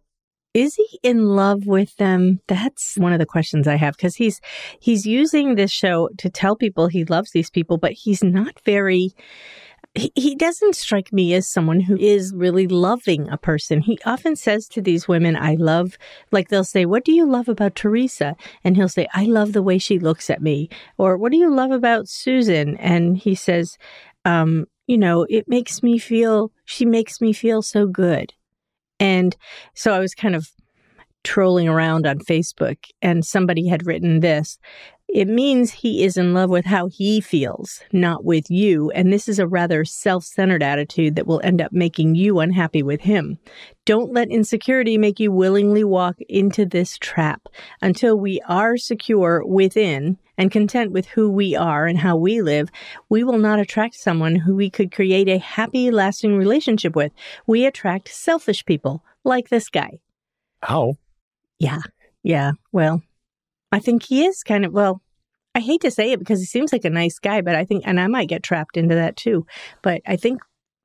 is 0.53 0.75
he 0.75 0.99
in 1.03 1.25
love 1.25 1.65
with 1.65 1.95
them? 1.97 2.39
That's 2.47 2.97
one 2.97 3.13
of 3.13 3.19
the 3.19 3.25
questions 3.25 3.67
I 3.67 3.75
have 3.75 3.95
because 3.95 4.15
he's 4.15 4.41
he's 4.79 5.05
using 5.05 5.55
this 5.55 5.71
show 5.71 6.09
to 6.17 6.29
tell 6.29 6.55
people 6.55 6.87
he 6.87 7.05
loves 7.05 7.31
these 7.31 7.49
people, 7.49 7.77
but 7.77 7.93
he's 7.93 8.23
not 8.23 8.59
very 8.65 9.13
he, 9.93 10.35
doesn't 10.35 10.75
strike 10.75 11.11
me 11.11 11.33
as 11.33 11.49
someone 11.49 11.81
who 11.81 11.97
is 11.97 12.33
really 12.33 12.65
loving 12.67 13.29
a 13.29 13.37
person. 13.37 13.81
He 13.81 13.99
often 14.05 14.37
says 14.37 14.67
to 14.69 14.81
these 14.81 15.07
women, 15.07 15.35
I 15.35 15.55
love, 15.55 15.97
like 16.31 16.47
they'll 16.47 16.63
say, 16.63 16.85
What 16.85 17.03
do 17.03 17.11
you 17.11 17.25
love 17.25 17.49
about 17.49 17.75
Teresa? 17.75 18.35
And 18.63 18.77
he'll 18.77 18.87
say, 18.87 19.07
I 19.13 19.25
love 19.25 19.51
the 19.51 19.61
way 19.61 19.77
she 19.77 19.99
looks 19.99 20.29
at 20.29 20.41
me. 20.41 20.69
Or 20.97 21.17
what 21.17 21.31
do 21.31 21.37
you 21.37 21.53
love 21.53 21.71
about 21.71 22.07
Susan? 22.07 22.77
And 22.77 23.17
he 23.17 23.35
says, 23.35 23.77
um, 24.23 24.65
You 24.87 24.97
know, 24.97 25.25
it 25.29 25.49
makes 25.49 25.83
me 25.83 25.97
feel, 25.97 26.51
she 26.63 26.85
makes 26.85 27.19
me 27.19 27.33
feel 27.33 27.61
so 27.61 27.85
good. 27.85 28.33
And 29.01 29.35
so 29.73 29.93
I 29.93 29.99
was 29.99 30.13
kind 30.13 30.35
of 30.35 30.47
trolling 31.23 31.67
around 31.67 32.05
on 32.05 32.19
Facebook 32.19 32.77
and 33.01 33.25
somebody 33.25 33.67
had 33.67 33.85
written 33.85 34.19
this 34.19 34.59
it 35.13 35.27
means 35.27 35.71
he 35.71 36.03
is 36.05 36.15
in 36.15 36.33
love 36.33 36.49
with 36.49 36.65
how 36.65 36.87
he 36.87 37.19
feels, 37.19 37.81
not 37.91 38.23
with 38.23 38.49
you. 38.49 38.91
And 38.91 39.11
this 39.11 39.27
is 39.27 39.39
a 39.39 39.47
rather 39.47 39.83
self 39.83 40.23
centered 40.23 40.63
attitude 40.63 41.15
that 41.15 41.27
will 41.27 41.41
end 41.43 41.61
up 41.61 41.73
making 41.73 42.15
you 42.15 42.39
unhappy 42.39 42.81
with 42.81 43.01
him. 43.01 43.37
Don't 43.85 44.13
let 44.13 44.29
insecurity 44.29 44.97
make 44.97 45.19
you 45.19 45.29
willingly 45.31 45.83
walk 45.83 46.15
into 46.29 46.65
this 46.65 46.97
trap. 46.97 47.47
Until 47.81 48.17
we 48.17 48.39
are 48.47 48.77
secure 48.77 49.43
within 49.45 50.17
and 50.37 50.49
content 50.49 50.93
with 50.93 51.07
who 51.07 51.29
we 51.29 51.57
are 51.57 51.87
and 51.87 51.97
how 51.97 52.15
we 52.15 52.41
live, 52.41 52.69
we 53.09 53.25
will 53.25 53.37
not 53.37 53.59
attract 53.59 53.95
someone 53.95 54.35
who 54.35 54.55
we 54.55 54.69
could 54.69 54.93
create 54.93 55.27
a 55.27 55.39
happy, 55.39 55.91
lasting 55.91 56.37
relationship 56.37 56.95
with. 56.95 57.11
We 57.45 57.65
attract 57.65 58.07
selfish 58.07 58.63
people 58.65 59.03
like 59.25 59.49
this 59.49 59.67
guy. 59.67 59.99
How? 60.61 60.95
Yeah. 61.59 61.81
Yeah. 62.23 62.53
Well, 62.71 63.01
I 63.71 63.79
think 63.79 64.03
he 64.03 64.25
is 64.25 64.43
kind 64.43 64.65
of, 64.65 64.73
well, 64.73 65.01
I 65.53 65.59
hate 65.59 65.81
to 65.81 65.91
say 65.91 66.11
it 66.11 66.19
because 66.19 66.39
he 66.39 66.45
seems 66.45 66.71
like 66.71 66.85
a 66.85 66.89
nice 66.89 67.19
guy, 67.19 67.41
but 67.41 67.55
I 67.55 67.65
think, 67.65 67.83
and 67.85 67.99
I 67.99 68.07
might 68.07 68.29
get 68.29 68.43
trapped 68.43 68.77
into 68.77 68.95
that 68.95 69.17
too. 69.17 69.45
But 69.81 70.01
I 70.07 70.15
think 70.15 70.41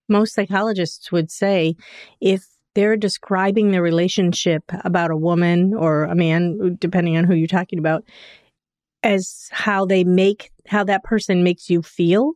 most 0.08 0.34
psychologists 0.34 1.12
would 1.12 1.30
say 1.30 1.76
if 2.20 2.44
they're 2.74 2.96
describing 2.96 3.70
the 3.70 3.80
relationship 3.80 4.64
about 4.84 5.10
a 5.10 5.16
woman 5.16 5.72
or 5.72 6.04
a 6.04 6.14
man, 6.14 6.76
depending 6.80 7.16
on 7.16 7.24
who 7.24 7.34
you're 7.34 7.46
talking 7.46 7.78
about, 7.78 8.04
as 9.02 9.48
how 9.52 9.86
they 9.86 10.04
make, 10.04 10.50
how 10.66 10.84
that 10.84 11.04
person 11.04 11.44
makes 11.44 11.70
you 11.70 11.80
feel 11.82 12.32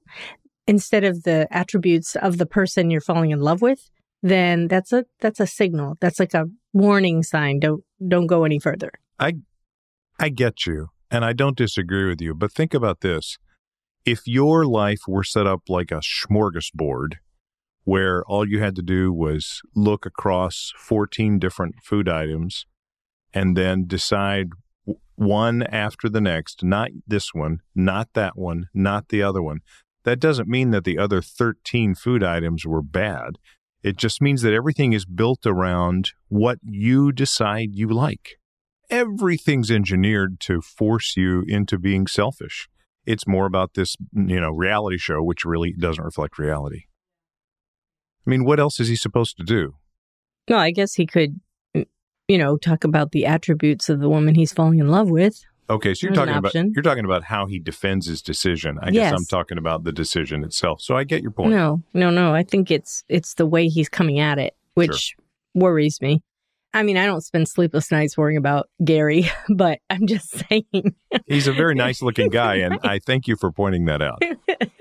instead 0.67 1.05
of 1.05 1.25
the 1.25 1.49
attributes 1.51 2.17
of 2.17 2.39
the 2.39 2.47
person 2.47 2.91
you're 2.91 3.01
falling 3.01 3.31
in 3.31 3.41
love 3.41 3.61
with, 3.61 3.91
then 4.23 4.69
that's 4.69 4.93
a, 4.93 5.05
that's 5.21 5.41
a 5.41 5.47
signal. 5.47 5.97
That's 6.01 6.21
like 6.21 6.35
a 6.35 6.47
warning 6.73 7.23
sign. 7.23 7.59
Don't, 7.59 7.83
don't 8.07 8.27
go 8.27 8.45
any 8.45 8.61
further. 8.61 8.93
I 9.19 9.35
I 10.23 10.29
get 10.29 10.67
you, 10.67 10.89
and 11.11 11.25
I 11.25 11.33
don't 11.33 11.57
disagree 11.57 12.07
with 12.07 12.21
you, 12.21 12.35
but 12.35 12.53
think 12.53 12.75
about 12.75 13.01
this. 13.01 13.39
If 14.05 14.27
your 14.27 14.67
life 14.67 15.01
were 15.09 15.25
set 15.25 15.47
up 15.47 15.63
like 15.71 15.91
a 15.91 16.03
smorgasbord, 16.03 17.15
where 17.85 18.23
all 18.27 18.47
you 18.47 18.61
had 18.61 18.77
to 18.77 18.83
do 18.83 19.15
was 19.15 19.63
look 19.75 20.05
across 20.05 20.75
14 20.77 21.39
different 21.39 21.77
food 21.83 22.07
items 22.07 22.67
and 23.33 23.57
then 23.57 23.87
decide 23.87 24.49
one 25.15 25.63
after 25.63 26.07
the 26.11 26.21
next, 26.21 26.63
not 26.63 26.91
this 27.07 27.33
one, 27.33 27.61
not 27.75 28.11
that 28.13 28.37
one, 28.37 28.67
not 28.75 29.09
the 29.09 29.23
other 29.23 29.41
one. 29.41 29.61
That 30.05 30.21
doesn't 30.21 30.49
mean 30.49 30.71
that 30.73 30.85
the 30.85 30.99
other 30.99 31.23
13 31.23 31.95
food 31.95 32.23
items 32.23 32.67
were 32.67 32.83
bad. 32.83 33.39
It 33.83 33.97
just 33.97 34.21
means 34.21 34.43
that 34.43 34.53
everything 34.53 34.93
is 34.93 35.07
built 35.07 35.47
around 35.47 36.11
what 36.29 36.59
you 36.63 37.11
decide 37.11 37.71
you 37.73 37.89
like 37.89 38.40
everything's 38.91 39.71
engineered 39.71 40.41
to 40.41 40.61
force 40.61 41.17
you 41.17 41.45
into 41.47 41.79
being 41.79 42.07
selfish. 42.07 42.69
It's 43.07 43.27
more 43.27 43.47
about 43.47 43.75
this, 43.75 43.97
you 44.15 44.41
know, 44.41 44.51
reality 44.51 44.99
show, 44.99 45.23
which 45.23 45.45
really 45.45 45.73
doesn't 45.73 46.05
reflect 46.05 46.39
reality. 46.39 46.85
I 48.27 48.31
mean, 48.31 48.45
what 48.45 48.61
else 48.61 48.79
is 48.79 48.89
he 48.89 48.97
supposed 48.97 49.37
to 49.39 49.45
do? 49.45 49.75
No, 50.49 50.59
I 50.59 50.71
guess 50.71 50.95
he 50.95 51.07
could, 51.07 51.41
you 51.75 52.39
know, 52.39 52.57
talk 52.57 52.85
about 52.85 53.13
the 53.13 53.27
attributes 53.27 53.89
of 53.89 54.01
the 54.01 54.09
woman 54.09 54.35
he's 54.35 54.53
falling 54.53 54.79
in 54.79 54.89
love 54.89 55.11
with. 55.11 55.43
Okay, 55.71 55.95
so 55.95 56.07
you're 56.07 56.15
There's 56.15 56.27
talking 56.27 56.37
about 56.37 56.55
you're 56.75 56.83
talking 56.83 57.05
about 57.05 57.25
how 57.25 57.47
he 57.47 57.61
defends 57.61 58.07
his 58.09 58.21
decision. 58.21 58.79
I 58.83 58.91
yes. 58.91 59.13
guess 59.13 59.21
I'm 59.21 59.27
talking 59.27 59.57
about 59.57 59.85
the 59.85 59.93
decision 59.93 60.43
itself. 60.43 60.81
So 60.83 60.97
I 60.97 61.05
get 61.05 61.23
your 61.23 61.31
point. 61.31 61.51
No, 61.51 61.81
no, 61.95 62.11
no. 62.11 62.35
I 62.35 62.43
think 62.43 62.73
it's 62.73 63.05
it's 63.09 63.35
the 63.35 63.47
way 63.47 63.69
he's 63.69 63.89
coming 63.89 64.19
at 64.19 64.39
it, 64.39 64.57
which 64.75 64.97
sure. 64.97 65.25
worries 65.55 66.01
me. 66.01 66.23
I 66.73 66.83
mean, 66.83 66.97
I 66.97 67.07
don't 67.07 67.23
spend 67.23 67.49
sleepless 67.49 67.91
nights 67.91 68.17
worrying 68.17 68.37
about 68.37 68.69
Gary, 68.85 69.31
but 69.49 69.81
I'm 69.91 70.07
just 70.07 70.31
saying. 70.49 70.95
he's 71.27 71.49
a 71.49 71.53
very 71.53 71.75
nice 71.77 72.01
looking 72.03 72.29
guy, 72.29 72.57
and 72.57 72.79
I 72.83 73.01
thank 73.01 73.27
you 73.27 73.37
for 73.37 73.51
pointing 73.51 73.87
that 73.87 74.03
out. 74.03 74.23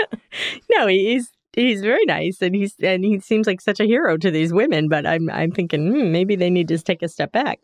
no, 0.72 0.88
he's 0.88 1.30
he's 1.54 1.82
very 1.82 2.06
nice, 2.06 2.42
and 2.42 2.56
he's 2.56 2.76
and 2.82 3.04
he 3.04 3.20
seems 3.20 3.48
like 3.48 3.62
such 3.62 3.80
a 3.80 3.86
hero 3.86 4.18
to 4.18 4.30
these 4.30 4.54
women. 4.54 4.88
But 4.88 5.08
I'm 5.08 5.30
I'm 5.30 5.52
thinking 5.52 5.92
hmm, 5.92 6.12
maybe 6.12 6.36
they 6.36 6.50
need 6.50 6.68
to 6.68 6.78
take 6.78 7.02
a 7.02 7.08
step 7.08 7.32
back. 7.32 7.60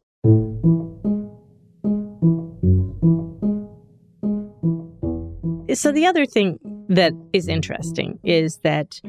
So 5.73 5.91
the 5.91 6.05
other 6.05 6.25
thing 6.25 6.59
that 6.89 7.13
is 7.33 7.47
interesting 7.47 8.19
is 8.23 8.57
that 8.57 9.01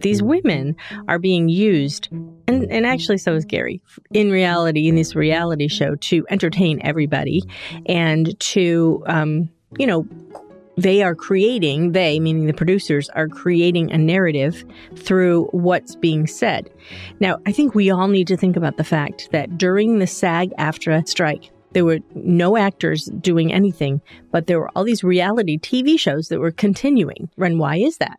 these 0.00 0.22
women 0.22 0.76
are 1.08 1.18
being 1.18 1.48
used, 1.48 2.08
and, 2.46 2.70
and 2.70 2.86
actually 2.86 3.18
so 3.18 3.34
is 3.34 3.44
Gary, 3.44 3.80
in 4.12 4.30
reality, 4.30 4.88
in 4.88 4.94
this 4.94 5.14
reality 5.14 5.68
show 5.68 5.94
to 5.96 6.26
entertain 6.30 6.80
everybody 6.82 7.42
and 7.86 8.38
to, 8.40 9.02
um, 9.06 9.48
you 9.78 9.86
know, 9.86 10.06
they 10.76 11.02
are 11.02 11.14
creating, 11.14 11.92
they, 11.92 12.18
meaning 12.18 12.46
the 12.46 12.54
producers, 12.54 13.10
are 13.10 13.28
creating 13.28 13.92
a 13.92 13.98
narrative 13.98 14.64
through 14.96 15.44
what's 15.52 15.96
being 15.96 16.26
said. 16.26 16.70
Now, 17.20 17.38
I 17.46 17.52
think 17.52 17.74
we 17.74 17.90
all 17.90 18.08
need 18.08 18.26
to 18.28 18.38
think 18.38 18.56
about 18.56 18.78
the 18.78 18.84
fact 18.84 19.28
that 19.32 19.58
during 19.58 19.98
the 19.98 20.06
SAG 20.06 20.50
AFTRA 20.58 21.06
strike, 21.06 21.50
there 21.72 21.84
were 21.84 22.00
no 22.14 22.56
actors 22.56 23.04
doing 23.20 23.52
anything, 23.52 24.00
but 24.30 24.46
there 24.46 24.60
were 24.60 24.70
all 24.74 24.84
these 24.84 25.04
reality 25.04 25.58
TV 25.58 25.98
shows 25.98 26.28
that 26.28 26.40
were 26.40 26.50
continuing. 26.50 27.28
And 27.38 27.58
why 27.58 27.76
is 27.76 27.98
that? 27.98 28.18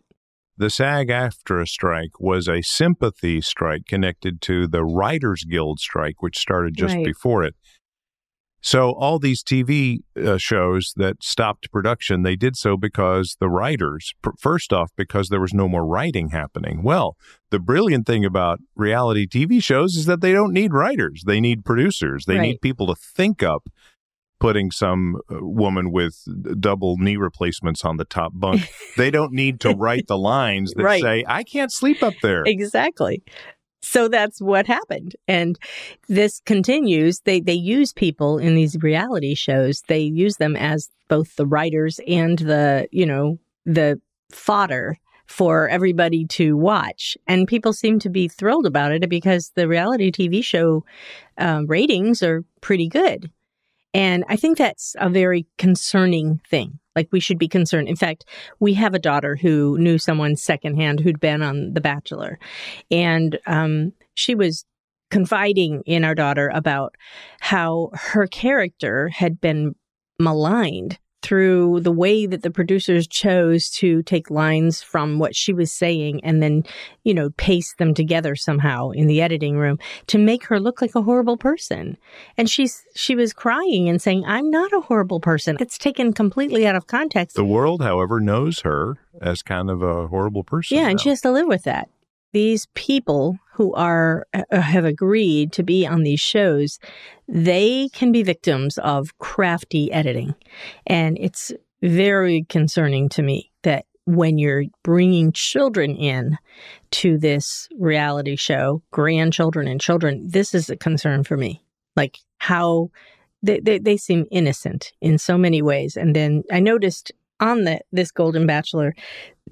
The 0.58 0.70
SAG 0.70 1.08
AFTRA 1.10 1.68
strike 1.68 2.20
was 2.20 2.48
a 2.48 2.62
sympathy 2.62 3.42
strike 3.42 3.88
connected 3.88 4.40
to 4.42 4.68
the 4.68 4.84
Writers 4.84 5.44
Guild 5.44 5.80
strike, 5.80 6.22
which 6.22 6.38
started 6.38 6.76
just 6.78 6.96
right. 6.96 7.06
before 7.06 7.44
it. 7.44 7.56
So 8.64 8.92
all 8.94 9.20
these 9.20 9.44
TV 9.44 10.00
uh, 10.16 10.38
shows 10.38 10.94
that 10.96 11.22
stopped 11.22 11.70
production, 11.70 12.24
they 12.24 12.38
did 12.38 12.56
so 12.56 12.78
because 12.78 13.36
the 13.42 13.50
writers, 13.50 14.14
pr- 14.22 14.32
first 14.40 14.72
off, 14.72 14.90
because 14.96 15.28
there 15.28 15.42
was 15.42 15.54
no 15.54 15.68
more 15.68 15.86
writing 15.86 16.30
happening. 16.30 16.82
Well, 16.82 17.18
the 17.50 17.60
brilliant 17.60 18.08
thing 18.08 18.24
about 18.24 18.60
reality 18.74 19.28
TV 19.28 19.62
shows 19.62 19.98
is 19.98 20.06
that 20.06 20.22
they 20.22 20.32
don't 20.32 20.54
need 20.54 20.72
writers; 20.72 21.24
they 21.28 21.42
need 21.42 21.66
producers. 21.66 22.24
They 22.26 22.38
right. 22.38 22.42
need 22.42 22.62
people 22.62 22.88
to 22.88 22.96
think 22.96 23.44
up 23.44 23.68
putting 24.40 24.72
some 24.72 25.16
uh, 25.32 25.38
woman 25.40 25.90
with 25.90 26.18
double 26.60 26.98
knee 26.98 27.16
replacements 27.16 27.86
on 27.86 27.96
the 27.96 28.04
top 28.04 28.32
bunk. 28.36 28.62
they 28.98 29.10
don't 29.10 29.32
need 29.32 29.60
to 29.62 29.70
write 29.72 30.08
the 30.08 30.18
lines 30.18 30.74
that 30.74 30.84
right. 30.84 31.02
say, 31.02 31.24
I 31.28 31.44
can't 31.44 31.72
sleep 31.72 32.04
up 32.04 32.14
there. 32.22 32.44
Exactly. 32.46 33.24
So 33.84 34.08
that's 34.08 34.42
what 34.42 34.66
happened. 34.66 35.16
And 35.28 35.60
this 36.08 36.40
continues. 36.46 37.20
They, 37.20 37.42
they 37.42 37.54
use 37.54 37.92
people 37.92 38.38
in 38.40 38.56
these 38.56 38.82
reality 38.82 39.36
shows. 39.36 39.82
They 39.88 40.00
use 40.00 40.38
them 40.38 40.56
as 40.56 40.90
both 41.10 41.36
the 41.36 41.46
writers 41.46 42.00
and 42.08 42.40
the, 42.40 42.88
you 42.92 43.06
know, 43.06 43.40
the 43.66 44.00
fodder 44.32 44.98
for 45.28 45.68
everybody 45.68 46.26
to 46.28 46.56
watch. 46.56 47.18
And 47.28 47.48
people 47.48 47.74
seem 47.74 48.00
to 48.00 48.10
be 48.10 48.30
thrilled 48.30 48.66
about 48.66 48.94
it 48.94 49.10
because 49.10 49.52
the 49.56 49.68
reality 49.68 50.12
TV 50.12 50.44
show 50.44 50.86
uh, 51.38 51.64
ratings 51.68 52.24
are 52.24 52.46
pretty 52.62 52.88
good. 52.88 53.30
And 53.94 54.24
I 54.28 54.36
think 54.36 54.58
that's 54.58 54.96
a 55.00 55.10
very 55.10 55.46
concerning 55.58 56.42
thing. 56.50 56.80
Like 56.96 57.10
we 57.12 57.20
should 57.20 57.40
be 57.40 57.48
concerned. 57.48 57.88
In 57.88 57.96
fact, 57.96 58.26
we 58.60 58.74
have 58.76 58.94
a 58.94 59.00
daughter 59.00 59.36
who 59.36 59.78
knew 59.80 59.98
someone 59.98 60.36
secondhand 60.36 61.00
who'd 61.00 61.20
been 61.20 61.42
on 61.42 61.74
The 61.74 61.82
Bachelor, 61.82 62.38
and 62.92 63.40
um, 63.48 63.94
she 64.14 64.36
was 64.36 64.66
confiding 65.10 65.82
in 65.86 66.04
our 66.04 66.16
daughter 66.16 66.52
about 66.54 66.96
how 67.40 67.92
her 67.94 68.26
character 68.28 69.10
had 69.10 69.40
been 69.40 69.76
maligned 70.20 70.98
through 71.24 71.80
the 71.80 71.92
way 71.92 72.26
that 72.26 72.44
the 72.44 72.52
producers 72.52 73.08
chose 73.08 73.70
to 73.72 74.04
take 74.04 74.30
lines 74.30 74.84
from 74.84 75.18
what 75.18 75.36
she 75.36 75.54
was 75.54 75.72
saying 75.72 76.24
and 76.24 76.44
then, 76.44 76.64
you 77.04 77.14
know, 77.14 77.30
paste 77.38 77.78
them 77.78 77.94
together 77.94 78.36
somehow 78.36 78.92
in 78.92 79.08
the 79.08 79.22
editing 79.22 79.58
room 79.58 79.80
to 80.08 80.18
make 80.18 80.46
her 80.46 80.60
look 80.60 80.82
like 80.82 80.94
a 80.96 81.02
horrible 81.02 81.38
person. 81.38 81.98
And 82.38 82.50
she's, 82.50 82.84
she 82.94 83.16
was 83.16 83.34
crying 83.34 83.90
and 83.90 84.02
saying, 84.02 84.26
I'm 84.26 84.52
not 84.52 84.74
a 84.74 84.82
horrible 84.82 85.20
person. 85.20 85.58
It's 85.60 85.78
taken 85.78 86.14
completely 86.14 86.68
out 86.68 86.76
of 86.76 86.88
context. 86.88 87.36
The 87.36 87.46
world, 87.46 87.82
however, 87.82 88.20
knows 88.20 88.60
her 88.60 88.98
as 89.22 89.42
kind 89.42 89.70
of 89.70 89.82
a 89.82 90.08
horrible 90.08 90.44
person. 90.44 90.78
Yeah. 90.78 90.84
now. 90.84 90.90
And 90.90 91.02
she 91.02 91.10
has 91.10 91.22
to 91.22 91.32
live 91.32 91.48
with 91.48 91.64
that 91.64 91.90
these 92.34 92.68
people 92.74 93.40
who 93.54 93.74
are 93.74 94.26
uh, 94.34 94.62
have 94.62 94.86
agreed 94.86 95.52
to 95.54 95.64
be 95.64 95.86
on 95.88 96.04
these 96.04 96.20
shows 96.20 96.80
they 97.28 97.90
can 97.94 98.12
be 98.12 98.22
victims 98.22 98.78
of 98.80 99.18
crafty 99.18 99.92
editing. 99.92 100.36
And 100.86 101.18
it's 101.20 101.54
very 101.82 102.46
concerning 102.50 103.10
to 103.10 103.22
me 103.22 103.52
that 103.64 103.86
when 104.06 104.38
you're 104.38 104.66
bringing 104.84 105.32
children 105.32 105.96
in 105.96 106.38
to 106.92 107.18
this 107.18 107.70
reality 107.80 108.36
show 108.36 108.82
grandchildren 108.92 109.68
and 109.68 109.80
children 109.80 110.28
this 110.28 110.54
is 110.54 110.70
a 110.70 110.76
concern 110.76 111.24
for 111.24 111.38
me. 111.38 111.64
Like 111.96 112.18
how 112.40 112.90
they, 113.42 113.60
they, 113.60 113.78
they 113.78 113.98
seem 113.98 114.26
innocent 114.32 114.92
in 115.00 115.18
so 115.18 115.38
many 115.38 115.62
ways. 115.62 115.96
And 115.96 116.16
then 116.16 116.44
i 116.52 116.60
noticed 116.60 117.12
on 117.40 117.64
the, 117.64 117.82
this 117.92 118.12
golden 118.12 118.46
bachelor 118.46 118.94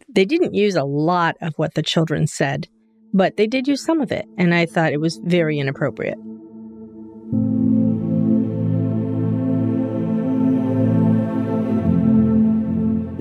they 0.10 0.26
didn't 0.26 0.54
use 0.54 0.76
a 0.76 0.84
lot 0.84 1.36
of 1.42 1.54
what 1.56 1.74
the 1.74 1.84
children 1.84 2.28
said, 2.28 2.68
but 3.14 3.38
they 3.38 3.48
did 3.48 3.68
use 3.68 3.84
some 3.84 4.02
of 4.02 4.12
it, 4.12 4.28
and 4.38 4.54
I 4.54 4.66
thought 4.66 4.94
it 4.94 5.02
was 5.02 5.18
very 5.18 5.60
inappropriate. 5.60 6.18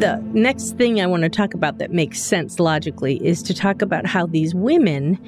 the 0.00 0.22
next 0.32 0.78
thing 0.78 0.98
I 0.98 1.06
want 1.06 1.24
to 1.24 1.28
talk 1.28 1.52
about 1.52 1.76
that 1.78 1.92
makes 1.92 2.22
sense 2.22 2.58
logically 2.58 3.24
is 3.24 3.42
to 3.42 3.52
talk 3.52 3.82
about 3.82 4.06
how 4.06 4.26
these 4.26 4.54
women 4.54 5.18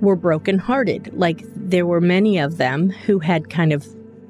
were 0.00 0.16
brokenhearted. 0.16 1.12
Like 1.12 1.42
there 1.54 1.84
were 1.84 2.00
many 2.00 2.38
of 2.38 2.56
them 2.56 2.88
who 2.88 3.18
had 3.18 3.50
kind 3.50 3.74
of 3.74 3.86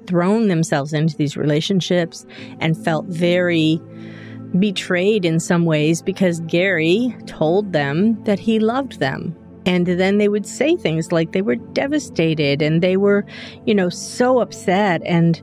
thrown 0.09 0.49
themselves 0.49 0.93
into 0.93 1.17
these 1.17 1.37
relationships 1.37 2.27
and 2.59 2.77
felt 2.77 3.07
very 3.07 3.81
betrayed 4.59 5.25
in 5.25 5.39
some 5.39 5.65
ways 5.65 6.03
because 6.03 6.41
Gary 6.41 7.17
told 7.27 7.73
them 7.73 8.23
that 8.25 8.41
he 8.41 8.59
loved 8.59 8.99
them. 8.99 9.37
And 9.65 9.87
then 9.87 10.19
they 10.19 10.29
would 10.29 10.47
say 10.47 10.77
things 10.77 11.13
like 11.13 11.33
they 11.33 11.43
were 11.43 11.57
devastated 11.57 12.63
and 12.63 12.83
they 12.83 12.97
were, 12.97 13.25
you 13.65 13.75
know, 13.75 13.89
so 13.89 14.41
upset. 14.41 15.03
And 15.05 15.41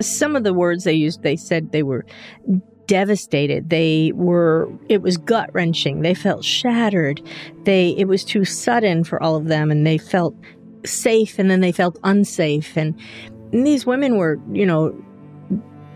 some 0.00 0.36
of 0.36 0.44
the 0.44 0.52
words 0.52 0.84
they 0.84 0.92
used, 0.92 1.22
they 1.22 1.36
said 1.36 1.72
they 1.72 1.82
were 1.82 2.04
devastated. 2.86 3.70
They 3.70 4.12
were, 4.14 4.70
it 4.88 5.00
was 5.00 5.16
gut 5.16 5.50
wrenching. 5.54 6.02
They 6.02 6.14
felt 6.14 6.44
shattered. 6.44 7.22
They, 7.64 7.90
it 7.96 8.06
was 8.08 8.24
too 8.24 8.44
sudden 8.44 9.04
for 9.04 9.22
all 9.22 9.36
of 9.36 9.46
them 9.46 9.70
and 9.70 9.86
they 9.86 9.98
felt 9.98 10.34
safe 10.84 11.38
and 11.38 11.50
then 11.50 11.60
they 11.60 11.72
felt 11.72 11.98
unsafe. 12.04 12.76
And, 12.76 12.98
and 13.52 13.66
these 13.66 13.86
women 13.86 14.16
were, 14.16 14.38
you 14.52 14.66
know, 14.66 14.94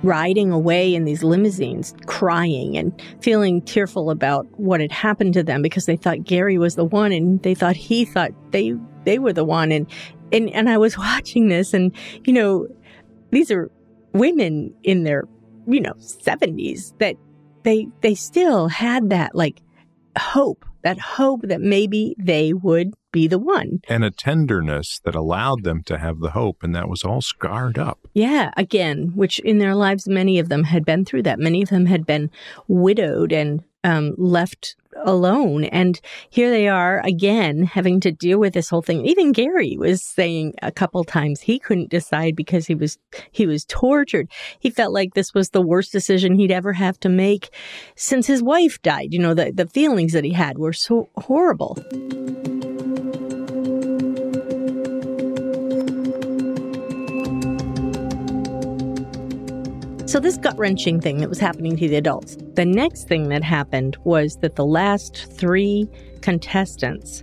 riding 0.07 0.53
away 0.53 0.95
in 0.95 1.05
these 1.05 1.23
limousines, 1.23 1.95
crying 2.07 2.77
and 2.77 3.03
feeling 3.21 3.61
tearful 3.63 4.11
about 4.11 4.47
what 4.59 4.81
had 4.81 4.93
happened 4.93 5.35
to 5.35 5.43
them 5.43 5.61
because 5.63 5.87
they 5.87 5.97
thought 5.97 6.25
Gary 6.25 6.57
was 6.57 6.77
the 6.77 6.85
one 6.85 7.13
and 7.13 7.43
they 7.43 7.55
thought 7.55 7.77
he 7.77 8.05
thought 8.05 8.31
they 8.53 8.75
they 9.05 9.19
were 9.19 9.33
the 9.33 9.45
one. 9.45 9.73
And 9.73 9.91
and 10.33 10.49
and 10.51 10.71
I 10.71 10.79
was 10.79 10.97
watching 11.07 11.49
this 11.49 11.75
and 11.75 11.95
you 12.25 12.33
know 12.33 12.69
these 13.31 13.51
are 13.51 13.71
women 14.13 14.73
in 14.83 15.03
their 15.03 15.25
you 15.67 15.81
know 15.81 15.93
70s 15.95 16.97
that 16.99 17.17
they 17.65 17.89
they 18.01 18.15
still 18.15 18.69
had 18.69 19.11
that 19.11 19.35
like 19.35 19.61
hope 20.17 20.65
that 20.83 20.99
hope 20.99 21.43
that 21.43 21.61
maybe 21.61 22.15
they 22.19 22.53
would 22.53 22.95
be 23.17 23.27
the 23.27 23.39
one. 23.39 23.81
And 23.89 24.05
a 24.05 24.11
tenderness 24.11 25.01
that 25.05 25.15
allowed 25.15 25.65
them 25.65 25.83
to 25.85 25.97
have 25.97 26.21
the 26.21 26.33
hope, 26.33 26.63
and 26.63 26.77
that 26.77 26.87
was 26.87 27.03
all 27.03 27.23
scarred 27.23 27.79
up. 27.79 27.99
Yeah, 28.13 28.51
again, 28.59 29.13
which 29.15 29.39
in 29.39 29.57
their 29.57 29.75
lives, 29.75 30.07
many 30.07 30.39
of 30.39 30.51
them 30.51 30.65
had 30.65 30.85
been 30.85 31.07
through 31.07 31.23
that. 31.23 31.39
Many 31.39 31.63
of 31.63 31.71
them 31.71 31.87
had 31.87 32.05
been 32.05 32.31
widowed 32.69 33.33
and 33.33 33.65
um, 33.85 34.15
left 34.19 34.77
alone. 35.03 35.65
And 35.65 35.99
here 36.29 36.51
they 36.51 36.69
are 36.69 37.01
again 37.07 37.63
having 37.63 38.01
to 38.01 38.13
deal 38.13 38.39
with 38.39 38.53
this 38.53 38.69
whole 38.69 38.83
thing. 38.83 39.07
Even 39.07 39.33
Gary 39.33 39.77
was 39.79 40.05
saying 40.05 40.55
a 40.61 40.73
couple 40.73 41.03
times 41.05 41.41
he 41.41 41.59
couldn't 41.59 41.89
decide 41.89 42.37
because 42.37 42.67
he 42.67 42.75
was 42.75 42.99
he 43.31 43.47
was 43.47 43.65
tortured. 43.65 44.29
He 44.59 44.69
felt 44.69 44.93
like 44.93 45.15
this 45.15 45.33
was 45.33 45.51
the 45.51 45.63
worst 45.63 45.91
decision 45.93 46.35
he'd 46.35 46.51
ever 46.51 46.75
have 46.75 47.01
to 47.01 47.09
make 47.09 47.49
since 47.95 48.27
his 48.27 48.43
wife 48.43 48.83
died. 48.83 49.13
You 49.13 49.21
know, 49.21 49.35
the, 49.35 49.53
the 49.53 49.67
feelings 49.67 50.13
that 50.13 50.25
he 50.25 50.33
had 50.33 50.59
were 50.59 50.75
so 50.75 51.09
horrible. 51.17 51.79
So, 60.17 60.21
this 60.21 60.39
gut 60.39 60.57
wrenching 60.57 60.99
thing 60.99 61.19
that 61.19 61.29
was 61.29 61.39
happening 61.39 61.77
to 61.77 61.89
the 61.91 61.97
adults. 61.97 62.39
The 62.55 62.65
next 62.65 63.07
thing 63.07 63.29
that 63.29 63.45
happened 63.45 63.99
was 64.05 64.37
that 64.37 64.57
the 64.57 64.65
last 64.65 65.31
three 65.31 65.91
contestants 66.23 67.23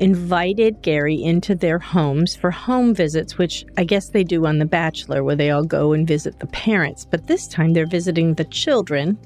invited 0.00 0.82
Gary 0.82 1.22
into 1.22 1.54
their 1.54 1.78
homes 1.78 2.34
for 2.34 2.50
home 2.50 2.96
visits, 2.96 3.38
which 3.38 3.64
I 3.78 3.84
guess 3.84 4.08
they 4.08 4.24
do 4.24 4.44
on 4.44 4.58
The 4.58 4.64
Bachelor, 4.64 5.22
where 5.22 5.36
they 5.36 5.50
all 5.50 5.62
go 5.62 5.92
and 5.92 6.04
visit 6.04 6.40
the 6.40 6.48
parents. 6.48 7.04
But 7.04 7.28
this 7.28 7.46
time 7.46 7.74
they're 7.74 7.86
visiting 7.86 8.34
the 8.34 8.44
children 8.46 9.16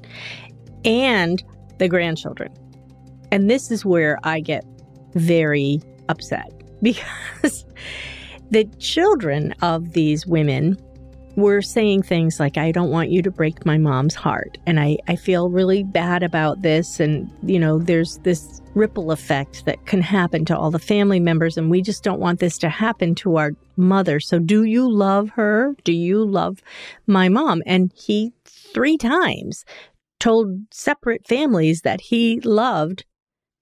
and 0.85 1.43
the 1.79 1.87
grandchildren. 1.87 2.53
And 3.31 3.49
this 3.49 3.71
is 3.71 3.83
where 3.83 4.19
I 4.23 4.41
get 4.41 4.63
very 5.15 5.81
upset 6.07 6.53
because 6.83 7.65
the 8.51 8.65
children 8.77 9.55
of 9.63 9.93
these 9.93 10.27
women 10.27 10.77
were 11.35 11.61
saying 11.61 12.03
things 12.03 12.39
like, 12.39 12.57
I 12.57 12.71
don't 12.71 12.89
want 12.89 13.09
you 13.09 13.21
to 13.21 13.31
break 13.31 13.65
my 13.65 13.77
mom's 13.77 14.15
heart. 14.15 14.57
And 14.65 14.79
I, 14.79 14.97
I 15.07 15.15
feel 15.15 15.49
really 15.49 15.83
bad 15.83 16.23
about 16.23 16.61
this. 16.61 16.99
And, 16.99 17.31
you 17.43 17.59
know, 17.59 17.79
there's 17.79 18.17
this 18.19 18.61
ripple 18.73 19.11
effect 19.11 19.65
that 19.65 19.85
can 19.85 20.01
happen 20.01 20.45
to 20.45 20.57
all 20.57 20.71
the 20.71 20.79
family 20.79 21.19
members. 21.19 21.57
And 21.57 21.69
we 21.69 21.81
just 21.81 22.03
don't 22.03 22.19
want 22.19 22.39
this 22.39 22.57
to 22.59 22.69
happen 22.69 23.15
to 23.15 23.37
our 23.37 23.51
mother. 23.75 24.19
So 24.19 24.39
do 24.39 24.63
you 24.63 24.91
love 24.91 25.29
her? 25.31 25.75
Do 25.83 25.93
you 25.93 26.23
love 26.25 26.61
my 27.07 27.29
mom? 27.29 27.63
And 27.65 27.91
he 27.95 28.33
three 28.45 28.97
times 28.97 29.65
told 30.19 30.55
separate 30.71 31.27
families 31.27 31.81
that 31.81 31.99
he 31.99 32.39
loved 32.41 33.05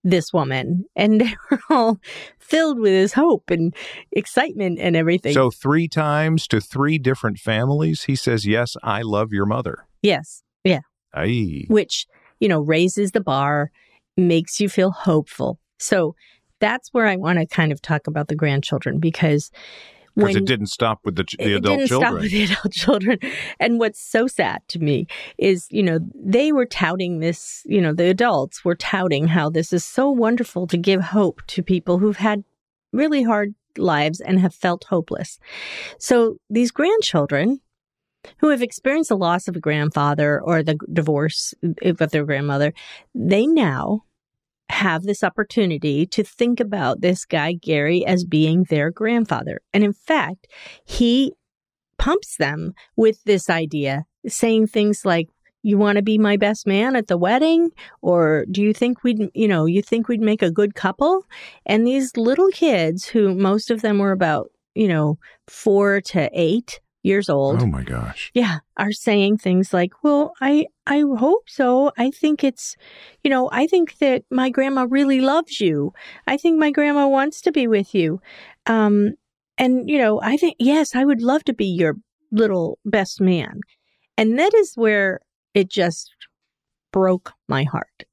this 0.03 0.31
woman 0.33 0.85
and 0.95 1.21
they 1.21 1.35
were 1.49 1.59
all 1.69 1.99
filled 2.39 2.79
with 2.79 2.93
his 2.93 3.13
hope 3.13 3.49
and 3.49 3.75
excitement 4.11 4.79
and 4.79 4.95
everything. 4.95 5.33
So, 5.33 5.51
three 5.51 5.87
times 5.87 6.47
to 6.47 6.61
three 6.61 6.97
different 6.97 7.37
families, 7.39 8.03
he 8.03 8.15
says, 8.15 8.45
Yes, 8.45 8.75
I 8.83 9.01
love 9.01 9.31
your 9.31 9.45
mother. 9.45 9.85
Yes. 10.01 10.43
Yeah. 10.63 10.81
Aye. 11.13 11.65
Which, 11.67 12.07
you 12.39 12.47
know, 12.47 12.61
raises 12.61 13.11
the 13.11 13.21
bar, 13.21 13.71
makes 14.15 14.59
you 14.59 14.69
feel 14.69 14.91
hopeful. 14.91 15.59
So, 15.79 16.15
that's 16.59 16.89
where 16.91 17.07
I 17.07 17.15
want 17.15 17.39
to 17.39 17.45
kind 17.45 17.71
of 17.71 17.81
talk 17.81 18.07
about 18.07 18.27
the 18.27 18.35
grandchildren 18.35 18.99
because 18.99 19.49
because 20.15 20.35
it 20.35 20.45
didn't 20.45 20.67
stop 20.67 20.99
with 21.03 21.15
the, 21.15 21.25
the 21.37 21.55
adult 21.55 21.87
children. 21.87 22.11
Stop 22.11 22.21
with 22.21 22.31
the 22.31 22.43
adult 22.43 22.73
children. 22.73 23.19
And 23.59 23.79
what's 23.79 24.01
so 24.01 24.27
sad 24.27 24.61
to 24.69 24.79
me 24.79 25.07
is, 25.37 25.67
you 25.69 25.83
know, 25.83 25.99
they 26.15 26.51
were 26.51 26.65
touting 26.65 27.19
this, 27.19 27.63
you 27.65 27.81
know, 27.81 27.93
the 27.93 28.09
adults 28.09 28.65
were 28.65 28.75
touting 28.75 29.27
how 29.27 29.49
this 29.49 29.73
is 29.73 29.85
so 29.85 30.09
wonderful 30.09 30.67
to 30.67 30.77
give 30.77 31.01
hope 31.01 31.41
to 31.47 31.63
people 31.63 31.99
who've 31.99 32.17
had 32.17 32.43
really 32.91 33.23
hard 33.23 33.55
lives 33.77 34.19
and 34.19 34.39
have 34.39 34.53
felt 34.53 34.85
hopeless. 34.85 35.39
So 35.97 36.37
these 36.49 36.71
grandchildren 36.71 37.61
who 38.39 38.49
have 38.49 38.61
experienced 38.61 39.09
the 39.09 39.17
loss 39.17 39.47
of 39.47 39.55
a 39.55 39.59
grandfather 39.59 40.41
or 40.41 40.61
the 40.61 40.77
divorce 40.91 41.53
uh, 41.63 41.69
of 42.01 42.11
their 42.11 42.25
grandmother, 42.25 42.73
they 43.15 43.45
now 43.45 44.03
have 44.69 45.03
this 45.03 45.23
opportunity 45.23 46.05
to 46.07 46.23
think 46.23 46.59
about 46.59 47.01
this 47.01 47.25
guy, 47.25 47.53
Gary, 47.53 48.05
as 48.05 48.23
being 48.23 48.63
their 48.65 48.91
grandfather. 48.91 49.61
And 49.73 49.83
in 49.83 49.93
fact, 49.93 50.47
he 50.85 51.33
pumps 51.97 52.37
them 52.37 52.73
with 52.95 53.23
this 53.23 53.49
idea, 53.49 54.05
saying 54.27 54.67
things 54.67 55.03
like, 55.03 55.27
you 55.61 55.77
want 55.77 55.97
to 55.97 56.01
be 56.01 56.17
my 56.17 56.37
best 56.37 56.65
man 56.65 56.95
at 56.95 57.07
the 57.07 57.17
wedding 57.17 57.69
or 58.01 58.45
do 58.49 58.61
you 58.61 58.73
think 58.73 59.03
we'd 59.03 59.29
you 59.33 59.45
know 59.45 59.65
you 59.65 59.81
think 59.81 60.07
we'd 60.07 60.21
make 60.21 60.41
a 60.41 60.49
good 60.49 60.73
couple 60.73 61.25
and 61.65 61.85
these 61.85 62.15
little 62.15 62.47
kids 62.49 63.05
who 63.05 63.35
most 63.35 63.69
of 63.69 63.81
them 63.81 63.99
were 63.99 64.13
about 64.13 64.49
you 64.73 64.87
know 64.87 65.17
4 65.47 65.99
to 65.99 66.29
8 66.31 66.79
years 67.09 67.29
old. 67.29 67.61
Oh 67.61 67.65
my 67.65 67.83
gosh. 67.83 68.31
Yeah, 68.33 68.59
are 68.77 68.91
saying 68.91 69.37
things 69.39 69.73
like, 69.73 70.03
"Well, 70.03 70.33
I 70.39 70.67
I 70.85 71.03
hope 71.17 71.49
so. 71.49 71.91
I 71.97 72.11
think 72.11 72.43
it's, 72.43 72.77
you 73.23 73.29
know, 73.29 73.49
I 73.51 73.67
think 73.67 73.97
that 73.97 74.23
my 74.31 74.49
grandma 74.49 74.87
really 74.89 75.19
loves 75.19 75.59
you. 75.59 75.91
I 76.27 76.37
think 76.37 76.57
my 76.57 76.71
grandma 76.71 77.07
wants 77.07 77.41
to 77.41 77.51
be 77.51 77.67
with 77.67 77.93
you." 77.93 78.21
Um 78.65 79.15
and 79.57 79.89
you 79.89 79.97
know, 79.97 80.21
I 80.21 80.37
think 80.37 80.55
yes, 80.59 80.95
I 80.95 81.03
would 81.03 81.21
love 81.21 81.43
to 81.45 81.53
be 81.53 81.65
your 81.65 81.95
little 82.31 82.79
best 82.85 83.19
man. 83.19 83.59
And 84.17 84.37
that 84.39 84.53
is 84.53 84.73
where 84.75 85.19
it 85.53 85.69
just 85.69 86.11
broke 86.91 87.33
my 87.47 87.63
heart. 87.63 88.05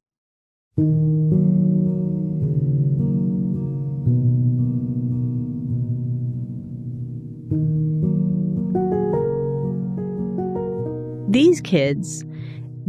These 11.36 11.60
kids 11.60 12.24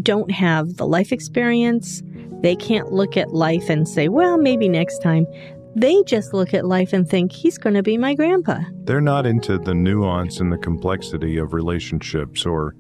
don't 0.02 0.32
have 0.32 0.78
the 0.78 0.88
life 0.88 1.12
experience. 1.12 2.02
They 2.42 2.56
can't 2.56 2.94
look 2.94 3.18
at 3.18 3.34
life 3.34 3.70
and 3.70 3.86
say, 3.86 4.08
well, 4.08 4.38
maybe 4.38 4.70
next 4.70 5.00
time. 5.00 5.28
They 5.76 6.02
just 6.04 6.34
look 6.34 6.54
at 6.54 6.66
life 6.66 6.94
and 6.94 7.06
think, 7.08 7.34
he's 7.34 7.58
going 7.58 7.74
to 7.74 7.84
be 7.84 7.98
my 7.98 8.14
grandpa. 8.14 8.62
They're 8.86 9.02
not 9.02 9.26
into 9.26 9.58
the 9.58 9.74
nuance 9.74 10.40
and 10.40 10.50
the 10.50 10.58
complexity 10.58 11.36
of 11.38 11.52
relationships 11.52 12.46
or. 12.46 12.74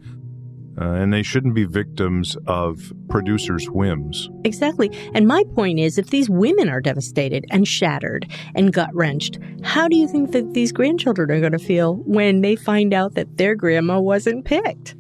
Uh, 0.80 0.92
and 0.92 1.12
they 1.12 1.24
shouldn't 1.24 1.56
be 1.56 1.66
victims 1.66 2.38
of 2.46 2.94
producers' 3.10 3.68
whims. 3.68 4.30
Exactly. 4.46 4.90
And 5.16 5.28
my 5.28 5.44
point 5.56 5.80
is 5.80 5.98
if 5.98 6.12
these 6.12 6.30
women 6.30 6.70
are 6.70 6.80
devastated 6.80 7.46
and 7.50 7.68
shattered 7.68 8.32
and 8.56 8.72
gut 8.72 8.94
wrenched, 8.94 9.40
how 9.64 9.88
do 9.88 9.98
you 9.98 10.08
think 10.08 10.32
that 10.34 10.54
these 10.54 10.72
grandchildren 10.72 11.32
are 11.32 11.40
going 11.40 11.52
to 11.52 11.60
feel 11.60 11.96
when 12.06 12.42
they 12.42 12.56
find 12.56 12.94
out 12.94 13.16
that 13.16 13.38
their 13.38 13.56
grandma 13.56 14.00
wasn't 14.00 14.46
picked? 14.46 14.96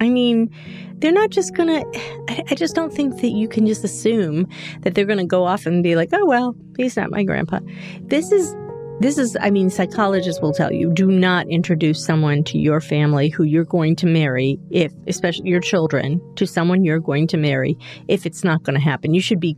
I 0.00 0.08
mean, 0.08 0.50
they're 0.96 1.12
not 1.12 1.30
just 1.30 1.54
gonna, 1.54 1.84
I, 2.28 2.54
just 2.54 2.74
don't 2.74 2.92
think 2.92 3.20
that 3.20 3.30
you 3.30 3.48
can 3.48 3.66
just 3.66 3.84
assume 3.84 4.48
that 4.80 4.94
they're 4.94 5.04
gonna 5.04 5.26
go 5.26 5.44
off 5.44 5.66
and 5.66 5.82
be 5.82 5.94
like, 5.96 6.08
oh, 6.12 6.26
well, 6.26 6.56
he's 6.76 6.96
not 6.96 7.10
my 7.10 7.22
grandpa. 7.22 7.60
This 8.02 8.32
is 8.32 8.54
This 9.00 9.16
is, 9.16 9.34
I 9.40 9.50
mean, 9.50 9.70
psychologists 9.70 10.42
will 10.42 10.52
tell 10.52 10.70
you 10.72 10.92
do 10.92 11.06
not 11.10 11.48
introduce 11.48 12.04
someone 12.04 12.44
to 12.44 12.58
your 12.58 12.82
family 12.82 13.30
who 13.30 13.44
you're 13.44 13.64
going 13.64 13.96
to 13.96 14.06
marry, 14.06 14.58
if, 14.70 14.92
especially 15.06 15.48
your 15.48 15.60
children, 15.60 16.20
to 16.36 16.46
someone 16.46 16.84
you're 16.84 17.00
going 17.00 17.26
to 17.28 17.38
marry, 17.38 17.78
if 18.08 18.26
it's 18.26 18.44
not 18.44 18.62
going 18.62 18.74
to 18.74 18.84
happen. 18.84 19.14
You 19.14 19.22
should 19.22 19.40
be 19.40 19.56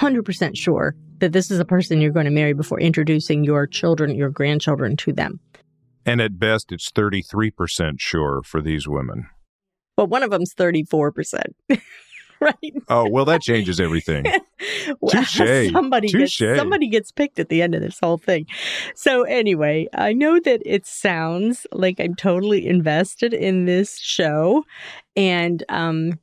100% 0.00 0.56
sure 0.56 0.96
that 1.18 1.32
this 1.32 1.52
is 1.52 1.60
a 1.60 1.64
person 1.64 2.00
you're 2.00 2.10
going 2.10 2.26
to 2.26 2.32
marry 2.32 2.54
before 2.54 2.80
introducing 2.80 3.44
your 3.44 3.68
children, 3.68 4.16
your 4.16 4.30
grandchildren 4.30 4.96
to 4.96 5.12
them. 5.12 5.38
And 6.04 6.20
at 6.20 6.40
best, 6.40 6.72
it's 6.72 6.90
33% 6.90 8.00
sure 8.00 8.42
for 8.44 8.60
these 8.60 8.88
women. 8.88 9.28
But 9.96 10.06
one 10.06 10.22
of 10.22 10.30
them's 10.30 10.54
34%. 10.54 11.42
right? 12.42 12.74
Oh, 12.88 13.08
well, 13.08 13.24
that 13.24 13.40
changes 13.40 13.80
everything. 13.80 14.24
Touche. 15.10 15.70
Somebody 15.72 16.08
Touche. 16.08 16.40
gets 16.40 16.58
somebody 16.58 16.88
gets 16.88 17.12
picked 17.12 17.38
at 17.38 17.48
the 17.48 17.62
end 17.62 17.74
of 17.74 17.80
this 17.80 17.98
whole 18.00 18.18
thing. 18.18 18.46
So 18.94 19.22
anyway, 19.22 19.88
I 19.94 20.12
know 20.12 20.40
that 20.40 20.60
it 20.66 20.86
sounds 20.86 21.66
like 21.72 22.00
I'm 22.00 22.14
totally 22.14 22.66
invested 22.66 23.32
in 23.32 23.64
this 23.64 23.98
show, 23.98 24.64
and 25.16 25.62
um, 25.68 26.18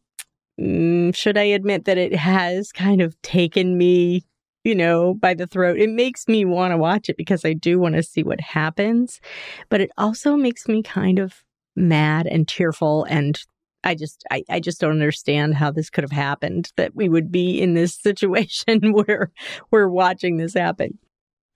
mm, 0.59 1.15
should 1.15 1.37
I 1.37 1.43
admit 1.43 1.85
that 1.85 1.97
it 1.97 2.15
has 2.15 2.71
kind 2.71 3.01
of 3.01 3.19
taken 3.21 3.77
me 3.77 4.25
you 4.65 4.75
know, 4.75 5.13
by 5.13 5.33
the 5.33 5.47
throat. 5.47 5.79
It 5.79 5.89
makes 5.89 6.27
me 6.27 6.43
want 6.43 6.71
to 6.71 6.77
watch 6.77 7.09
it 7.09 7.15
because 7.15 7.45
I 7.45 7.53
do 7.53 7.79
want 7.79 7.95
to 7.95 8.03
see 8.03 8.23
what 8.23 8.41
happens, 8.41 9.21
but 9.69 9.79
it 9.79 9.89
also 9.97 10.35
makes 10.35 10.67
me 10.67 10.83
kind 10.83 11.17
of 11.17 11.43
mad 11.77 12.27
and 12.27 12.45
tearful 12.45 13.05
and 13.05 13.41
I 13.83 13.95
just 13.95 14.23
I, 14.31 14.43
I 14.49 14.59
just 14.59 14.81
don't 14.81 14.91
understand 14.91 15.55
how 15.55 15.71
this 15.71 15.89
could 15.89 16.03
have 16.03 16.11
happened 16.11 16.71
that 16.75 16.95
we 16.95 17.09
would 17.09 17.31
be 17.31 17.61
in 17.61 17.73
this 17.73 17.95
situation 18.01 18.91
where 18.91 19.31
we're 19.71 19.89
watching 19.89 20.37
this 20.37 20.53
happen. 20.53 20.97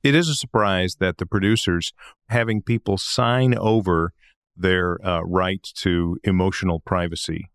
It 0.04 0.16
is 0.16 0.28
a 0.28 0.36
surprise 0.36 0.98
that 1.00 1.18
the 1.18 1.26
producers 1.26 1.94
having 2.28 2.62
people 2.62 2.98
sign 2.98 3.58
over 3.58 4.12
their 4.56 5.04
uh, 5.06 5.22
right 5.22 5.64
to 5.76 6.18
emotional 6.24 6.82
privacy. 6.82 7.50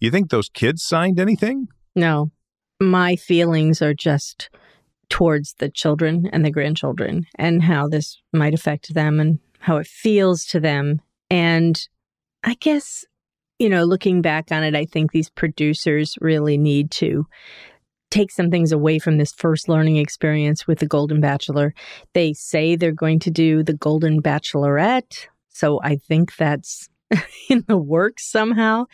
You 0.00 0.10
think 0.10 0.30
those 0.30 0.48
kids 0.48 0.82
signed 0.82 1.20
anything? 1.20 1.68
No. 1.94 2.30
My 2.80 3.16
feelings 3.16 3.80
are 3.82 3.94
just 3.94 4.50
towards 5.08 5.54
the 5.54 5.68
children 5.68 6.28
and 6.32 6.44
the 6.44 6.50
grandchildren 6.50 7.26
and 7.36 7.62
how 7.62 7.88
this 7.88 8.20
might 8.32 8.54
affect 8.54 8.92
them 8.94 9.20
and 9.20 9.38
how 9.60 9.76
it 9.76 9.86
feels 9.86 10.44
to 10.46 10.60
them. 10.60 11.00
And 11.30 11.88
I 12.42 12.54
guess 12.54 13.04
you 13.58 13.68
know, 13.68 13.84
looking 13.84 14.22
back 14.22 14.52
on 14.52 14.62
it, 14.62 14.74
I 14.74 14.84
think 14.84 15.12
these 15.12 15.30
producers 15.30 16.14
really 16.20 16.58
need 16.58 16.90
to 16.92 17.26
take 18.10 18.30
some 18.30 18.50
things 18.50 18.72
away 18.72 18.98
from 18.98 19.18
this 19.18 19.32
first 19.32 19.68
learning 19.68 19.96
experience 19.96 20.66
with 20.66 20.78
the 20.78 20.86
Golden 20.86 21.20
Bachelor. 21.20 21.74
They 22.12 22.32
say 22.32 22.76
they're 22.76 22.92
going 22.92 23.18
to 23.20 23.30
do 23.30 23.62
the 23.62 23.74
Golden 23.74 24.22
Bachelorette. 24.22 25.26
So 25.48 25.80
I 25.82 25.96
think 25.96 26.36
that's 26.36 26.88
in 27.48 27.64
the 27.66 27.76
works 27.76 28.30
somehow. 28.30 28.86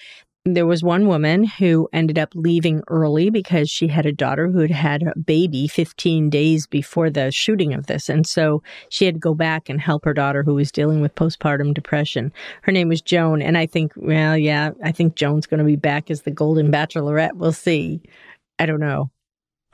There 0.44 0.66
was 0.66 0.83
one 0.83 1.07
woman 1.07 1.44
who 1.44 1.88
ended 1.92 2.18
up 2.18 2.31
leaving 2.35 2.83
early 2.88 3.31
because 3.31 3.70
she 3.70 3.87
had 3.87 4.07
a 4.07 4.12
daughter 4.12 4.48
who 4.48 4.59
had 4.59 4.72
had 4.72 5.02
a 5.05 5.16
baby 5.16 5.68
15 5.68 6.31
days 6.31 6.66
before 6.66 7.11
the 7.11 7.31
shooting 7.31 7.72
of 7.72 7.87
this. 7.87 8.09
And 8.09 8.26
so 8.26 8.61
she 8.88 9.05
had 9.05 9.14
to 9.14 9.20
go 9.20 9.35
back 9.35 9.68
and 9.68 9.81
help 9.81 10.05
her 10.05 10.12
daughter 10.12 10.42
who 10.42 10.57
was 10.57 10.72
dealing 10.72 11.00
with 11.00 11.14
postpartum 11.14 11.72
depression. 11.74 12.33
Her 12.62 12.72
name 12.72 12.88
was 12.88 13.00
Joan. 13.00 13.40
And 13.40 13.57
I 13.57 13.66
think, 13.66 13.92
well, 13.94 14.37
yeah, 14.37 14.72
I 14.83 14.90
think 14.90 15.14
Joan's 15.14 15.46
going 15.46 15.59
to 15.59 15.64
be 15.64 15.76
back 15.76 16.11
as 16.11 16.22
the 16.22 16.33
Golden 16.33 16.72
Bachelorette. 16.72 17.35
We'll 17.35 17.52
see. 17.52 18.00
I 18.59 18.66
don't 18.66 18.81
know. 18.81 19.12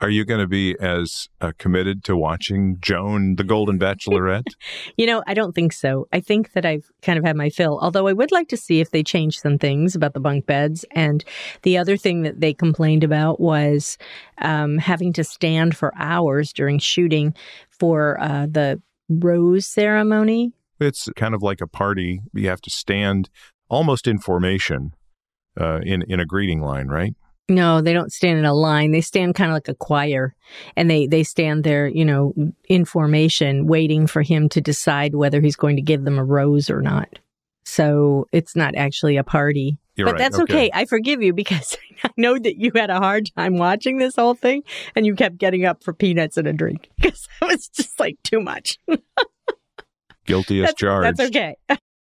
Are 0.01 0.09
you 0.09 0.23
going 0.23 0.39
to 0.39 0.47
be 0.47 0.77
as 0.79 1.27
uh, 1.41 1.51
committed 1.57 2.05
to 2.05 2.15
watching 2.15 2.77
Joan, 2.79 3.35
the 3.35 3.43
Golden 3.43 3.77
Bachelorette? 3.77 4.53
you 4.97 5.05
know, 5.05 5.23
I 5.27 5.33
don't 5.33 5.53
think 5.53 5.73
so. 5.73 6.07
I 6.13 6.21
think 6.21 6.53
that 6.53 6.65
I've 6.65 6.89
kind 7.01 7.19
of 7.19 7.25
had 7.25 7.35
my 7.35 7.49
fill, 7.49 7.79
although 7.81 8.07
I 8.07 8.13
would 8.13 8.31
like 8.31 8.47
to 8.49 8.57
see 8.57 8.79
if 8.79 8.91
they 8.91 9.03
change 9.03 9.39
some 9.39 9.57
things 9.57 9.95
about 9.95 10.13
the 10.13 10.21
bunk 10.21 10.45
beds. 10.45 10.85
And 10.91 11.25
the 11.63 11.77
other 11.77 11.97
thing 11.97 12.21
that 12.21 12.39
they 12.39 12.53
complained 12.53 13.03
about 13.03 13.41
was 13.41 13.97
um, 14.37 14.77
having 14.77 15.11
to 15.13 15.23
stand 15.25 15.75
for 15.75 15.93
hours 15.97 16.53
during 16.53 16.79
shooting 16.79 17.33
for 17.69 18.17
uh, 18.21 18.47
the 18.49 18.81
rose 19.09 19.65
ceremony. 19.65 20.53
It's 20.79 21.09
kind 21.17 21.35
of 21.35 21.43
like 21.43 21.59
a 21.59 21.67
party. 21.67 22.21
You 22.33 22.47
have 22.47 22.61
to 22.61 22.69
stand 22.69 23.29
almost 23.67 24.07
in 24.07 24.19
formation 24.19 24.93
uh, 25.59 25.81
in, 25.83 26.03
in 26.03 26.21
a 26.21 26.25
greeting 26.25 26.61
line, 26.61 26.87
right? 26.87 27.13
No, 27.49 27.81
they 27.81 27.93
don't 27.93 28.13
stand 28.13 28.39
in 28.39 28.45
a 28.45 28.53
line. 28.53 28.91
They 28.91 29.01
stand 29.01 29.35
kind 29.35 29.49
of 29.51 29.55
like 29.55 29.67
a 29.67 29.73
choir 29.73 30.35
and 30.75 30.89
they, 30.89 31.07
they 31.07 31.23
stand 31.23 31.63
there, 31.63 31.87
you 31.87 32.05
know, 32.05 32.33
in 32.67 32.85
formation, 32.85 33.65
waiting 33.65 34.07
for 34.07 34.21
him 34.21 34.49
to 34.49 34.61
decide 34.61 35.15
whether 35.15 35.41
he's 35.41 35.55
going 35.55 35.75
to 35.75 35.81
give 35.81 36.03
them 36.03 36.19
a 36.19 36.23
rose 36.23 36.69
or 36.69 36.81
not. 36.81 37.19
So 37.65 38.27
it's 38.31 38.55
not 38.55 38.75
actually 38.75 39.17
a 39.17 39.23
party. 39.23 39.77
You're 39.95 40.07
but 40.07 40.13
right. 40.13 40.19
that's 40.19 40.39
okay. 40.39 40.53
okay. 40.53 40.71
I 40.73 40.85
forgive 40.85 41.21
you 41.21 41.33
because 41.33 41.77
I 42.03 42.09
know 42.17 42.37
that 42.37 42.57
you 42.57 42.71
had 42.73 42.89
a 42.89 42.97
hard 42.97 43.29
time 43.35 43.57
watching 43.57 43.97
this 43.97 44.15
whole 44.15 44.33
thing 44.33 44.63
and 44.95 45.05
you 45.05 45.15
kept 45.15 45.37
getting 45.37 45.65
up 45.65 45.83
for 45.83 45.93
peanuts 45.93 46.37
and 46.37 46.47
a 46.47 46.53
drink 46.53 46.89
because 46.97 47.27
it 47.41 47.45
was 47.45 47.67
just 47.67 47.99
like 47.99 48.17
too 48.23 48.41
much. 48.41 48.79
Guilty 50.25 50.61
as 50.61 50.69
that's, 50.69 50.79
charged. 50.79 51.17
That's 51.17 51.29
okay. 51.29 51.55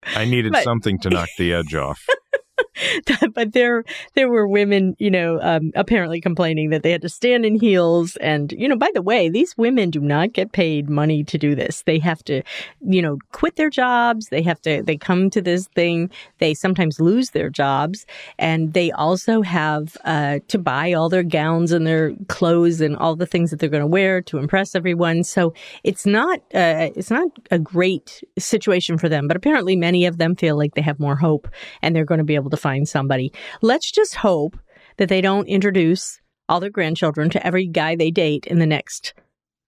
I 0.05 0.25
needed 0.25 0.53
but, 0.53 0.65
something 0.65 0.99
to 1.01 1.11
knock 1.11 1.29
the 1.39 1.53
edge 1.53 1.75
off. 1.75 2.05
but 3.35 3.53
there 3.53 3.85
there 4.15 4.29
were 4.29 4.47
women, 4.47 4.97
you 4.99 5.11
know, 5.11 5.39
um, 5.43 5.73
apparently 5.75 6.21
complaining 6.21 6.71
that 6.71 6.83
they 6.83 6.91
had 6.91 7.03
to 7.03 7.09
stand 7.09 7.45
in 7.45 7.59
heels. 7.59 8.17
And 8.17 8.53
you 8.53 8.69
know, 8.69 8.77
by 8.77 8.91
the 8.95 9.03
way, 9.03 9.29
these 9.29 9.57
women 9.57 9.91
do 9.91 10.01
not 10.01 10.33
get 10.33 10.53
paid 10.53 10.89
money 10.89 11.25
to 11.25 11.39
do 11.39 11.55
this. 11.55 11.83
They 11.83 11.99
have 11.99 12.23
to, 12.25 12.43
you 12.81 13.03
know, 13.03 13.19
quit 13.33 13.57
their 13.57 13.71
jobs. 13.71 14.29
They 14.29 14.43
have 14.43 14.61
to. 14.63 14.83
They 14.83 14.97
come 14.97 15.31
to 15.31 15.43
this 15.43 15.67
thing. 15.69 16.11
They 16.39 16.55
sometimes 16.55 17.01
lose 17.01 17.31
their 17.31 17.51
jobs, 17.51 18.07
and 18.39 18.73
they 18.73 18.91
also 18.93 19.43
have 19.43 19.97
uh, 20.05 20.41
to 20.49 20.59
buy 20.59 20.93
all 20.93 21.09
their 21.09 21.23
gowns 21.23 21.73
and 21.73 21.87
their 21.87 22.13
clothes 22.29 22.81
and 22.81 22.97
all 22.97 23.17
the 23.17 23.27
things 23.27 23.51
that 23.51 23.61
they're 23.61 23.69
going 23.69 23.83
to 23.83 23.87
wear 23.87 24.23
to 24.23 24.39
impress 24.39 24.75
everyone. 24.75 25.25
So 25.25 25.53
it's 25.85 26.07
not 26.07 26.39
uh, 26.55 26.91
it's 26.97 27.11
not 27.11 27.29
a 27.51 27.59
great 27.59 28.23
situation 28.39 28.99
for 28.99 29.09
them. 29.09 29.29
But 29.29 29.37
apparently, 29.37 29.77
many 29.77 30.07
of 30.07 30.19
them 30.19 30.37
feel 30.37 30.57
like 30.57 30.75
they 30.75 30.83
have 30.83 30.99
more 30.99 31.17
hope, 31.17 31.49
and 31.83 31.95
they're 31.95 32.05
going 32.05 32.19
to 32.19 32.25
be 32.25 32.35
able 32.35 32.51
to 32.51 32.62
find 32.62 32.88
somebody. 32.88 33.33
Let's 33.61 33.90
just 33.90 34.14
hope 34.14 34.57
that 34.96 35.09
they 35.09 35.20
don't 35.20 35.48
introduce 35.48 36.20
all 36.48 36.61
their 36.61 36.70
grandchildren 36.70 37.31
to 37.31 37.46
every 37.46 37.66
guy 37.66 37.96
they 37.96 38.11
date 38.11 38.46
in 38.46 38.59
the 38.59 38.66
next 38.66 39.14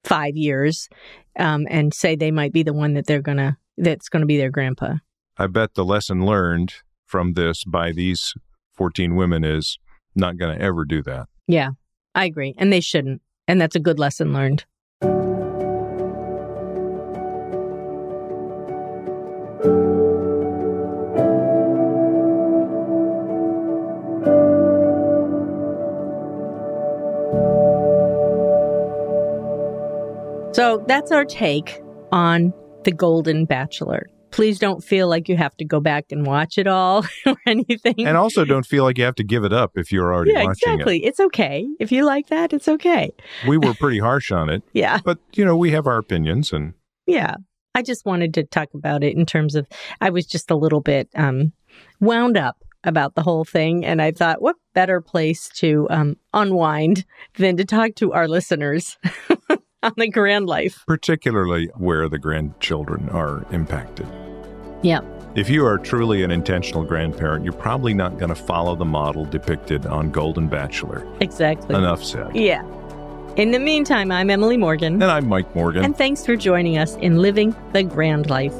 five 0.04 0.36
years 0.36 0.88
um, 1.38 1.66
and 1.68 1.92
say 1.92 2.14
they 2.14 2.30
might 2.30 2.52
be 2.52 2.62
the 2.62 2.72
one 2.72 2.94
that 2.94 3.06
they're 3.06 3.22
gonna 3.22 3.58
that's 3.76 4.08
gonna 4.08 4.26
be 4.26 4.36
their 4.36 4.50
grandpa. 4.50 4.94
I 5.36 5.48
bet 5.48 5.74
the 5.74 5.84
lesson 5.84 6.24
learned 6.24 6.74
from 7.06 7.32
this 7.32 7.64
by 7.64 7.92
these 7.92 8.34
14 8.74 9.16
women 9.16 9.44
is 9.44 9.78
not 10.14 10.36
going 10.36 10.56
to 10.56 10.62
ever 10.62 10.84
do 10.84 11.02
that. 11.02 11.28
Yeah, 11.46 11.70
I 12.14 12.24
agree. 12.24 12.54
And 12.58 12.72
they 12.72 12.80
shouldn't. 12.80 13.22
And 13.46 13.60
that's 13.60 13.76
a 13.76 13.80
good 13.80 13.98
lesson 13.98 14.32
learned. 14.32 14.64
So 30.64 30.82
that's 30.88 31.12
our 31.12 31.26
take 31.26 31.82
on 32.10 32.54
The 32.84 32.90
Golden 32.90 33.44
Bachelor. 33.44 34.08
Please 34.30 34.58
don't 34.58 34.82
feel 34.82 35.08
like 35.08 35.28
you 35.28 35.36
have 35.36 35.54
to 35.58 35.64
go 35.66 35.78
back 35.78 36.06
and 36.10 36.26
watch 36.26 36.56
it 36.56 36.66
all 36.66 37.04
or 37.26 37.36
anything. 37.46 37.96
And 37.98 38.16
also 38.16 38.46
don't 38.46 38.64
feel 38.64 38.82
like 38.82 38.96
you 38.96 39.04
have 39.04 39.16
to 39.16 39.24
give 39.24 39.44
it 39.44 39.52
up 39.52 39.72
if 39.74 39.92
you're 39.92 40.10
already 40.10 40.32
watching 40.32 40.40
it. 40.40 40.42
yeah, 40.42 40.46
watching 40.46 40.72
exactly. 40.72 41.04
it. 41.04 41.08
It's 41.08 41.20
okay. 41.20 41.66
If 41.78 41.92
you 41.92 42.06
like 42.06 42.28
that, 42.28 42.54
it's 42.54 42.66
okay. 42.66 43.12
We 43.46 43.58
were 43.58 43.74
pretty 43.74 43.98
harsh 43.98 44.32
on 44.32 44.48
it. 44.48 44.62
yeah. 44.72 45.00
But, 45.04 45.18
you 45.34 45.44
know, 45.44 45.54
we 45.54 45.72
have 45.72 45.86
our 45.86 45.98
opinions 45.98 46.50
and. 46.50 46.72
Yeah. 47.06 47.34
I 47.74 47.82
just 47.82 48.06
wanted 48.06 48.32
to 48.32 48.44
talk 48.44 48.68
about 48.72 49.04
it 49.04 49.14
in 49.14 49.26
terms 49.26 49.56
of, 49.56 49.66
I 50.00 50.08
was 50.08 50.24
just 50.24 50.50
a 50.50 50.56
little 50.56 50.80
bit 50.80 51.10
um, 51.14 51.52
wound 52.00 52.38
up 52.38 52.56
about 52.84 53.16
the 53.16 53.22
whole 53.22 53.44
thing. 53.44 53.84
And 53.84 54.00
I 54.00 54.12
thought, 54.12 54.40
what 54.40 54.56
better 54.72 55.02
place 55.02 55.48
to 55.56 55.86
um, 55.90 56.16
unwind 56.32 57.04
than 57.36 57.58
to 57.58 57.66
talk 57.66 57.96
to 57.96 58.12
our 58.12 58.28
listeners 58.28 58.98
on 59.84 59.92
the 59.96 60.08
grand 60.08 60.46
life. 60.46 60.84
Particularly 60.86 61.70
where 61.76 62.08
the 62.08 62.18
grandchildren 62.18 63.08
are 63.10 63.46
impacted. 63.52 64.06
Yeah. 64.82 65.00
If 65.34 65.48
you 65.48 65.66
are 65.66 65.78
truly 65.78 66.22
an 66.22 66.30
intentional 66.30 66.84
grandparent, 66.84 67.44
you're 67.44 67.52
probably 67.52 67.92
not 67.92 68.18
going 68.18 68.28
to 68.28 68.34
follow 68.34 68.76
the 68.76 68.84
model 68.84 69.24
depicted 69.24 69.84
on 69.86 70.10
Golden 70.10 70.48
Bachelor. 70.48 71.06
Exactly. 71.20 71.74
Enough 71.74 72.04
said. 72.04 72.34
Yeah. 72.34 72.62
In 73.36 73.50
the 73.50 73.58
meantime, 73.58 74.12
I'm 74.12 74.30
Emily 74.30 74.56
Morgan. 74.56 74.94
And 74.94 75.10
I'm 75.10 75.26
Mike 75.26 75.52
Morgan. 75.56 75.84
And 75.84 75.96
thanks 75.96 76.24
for 76.24 76.36
joining 76.36 76.78
us 76.78 76.94
in 76.96 77.18
Living 77.18 77.54
the 77.72 77.82
Grand 77.82 78.30
Life. 78.30 78.54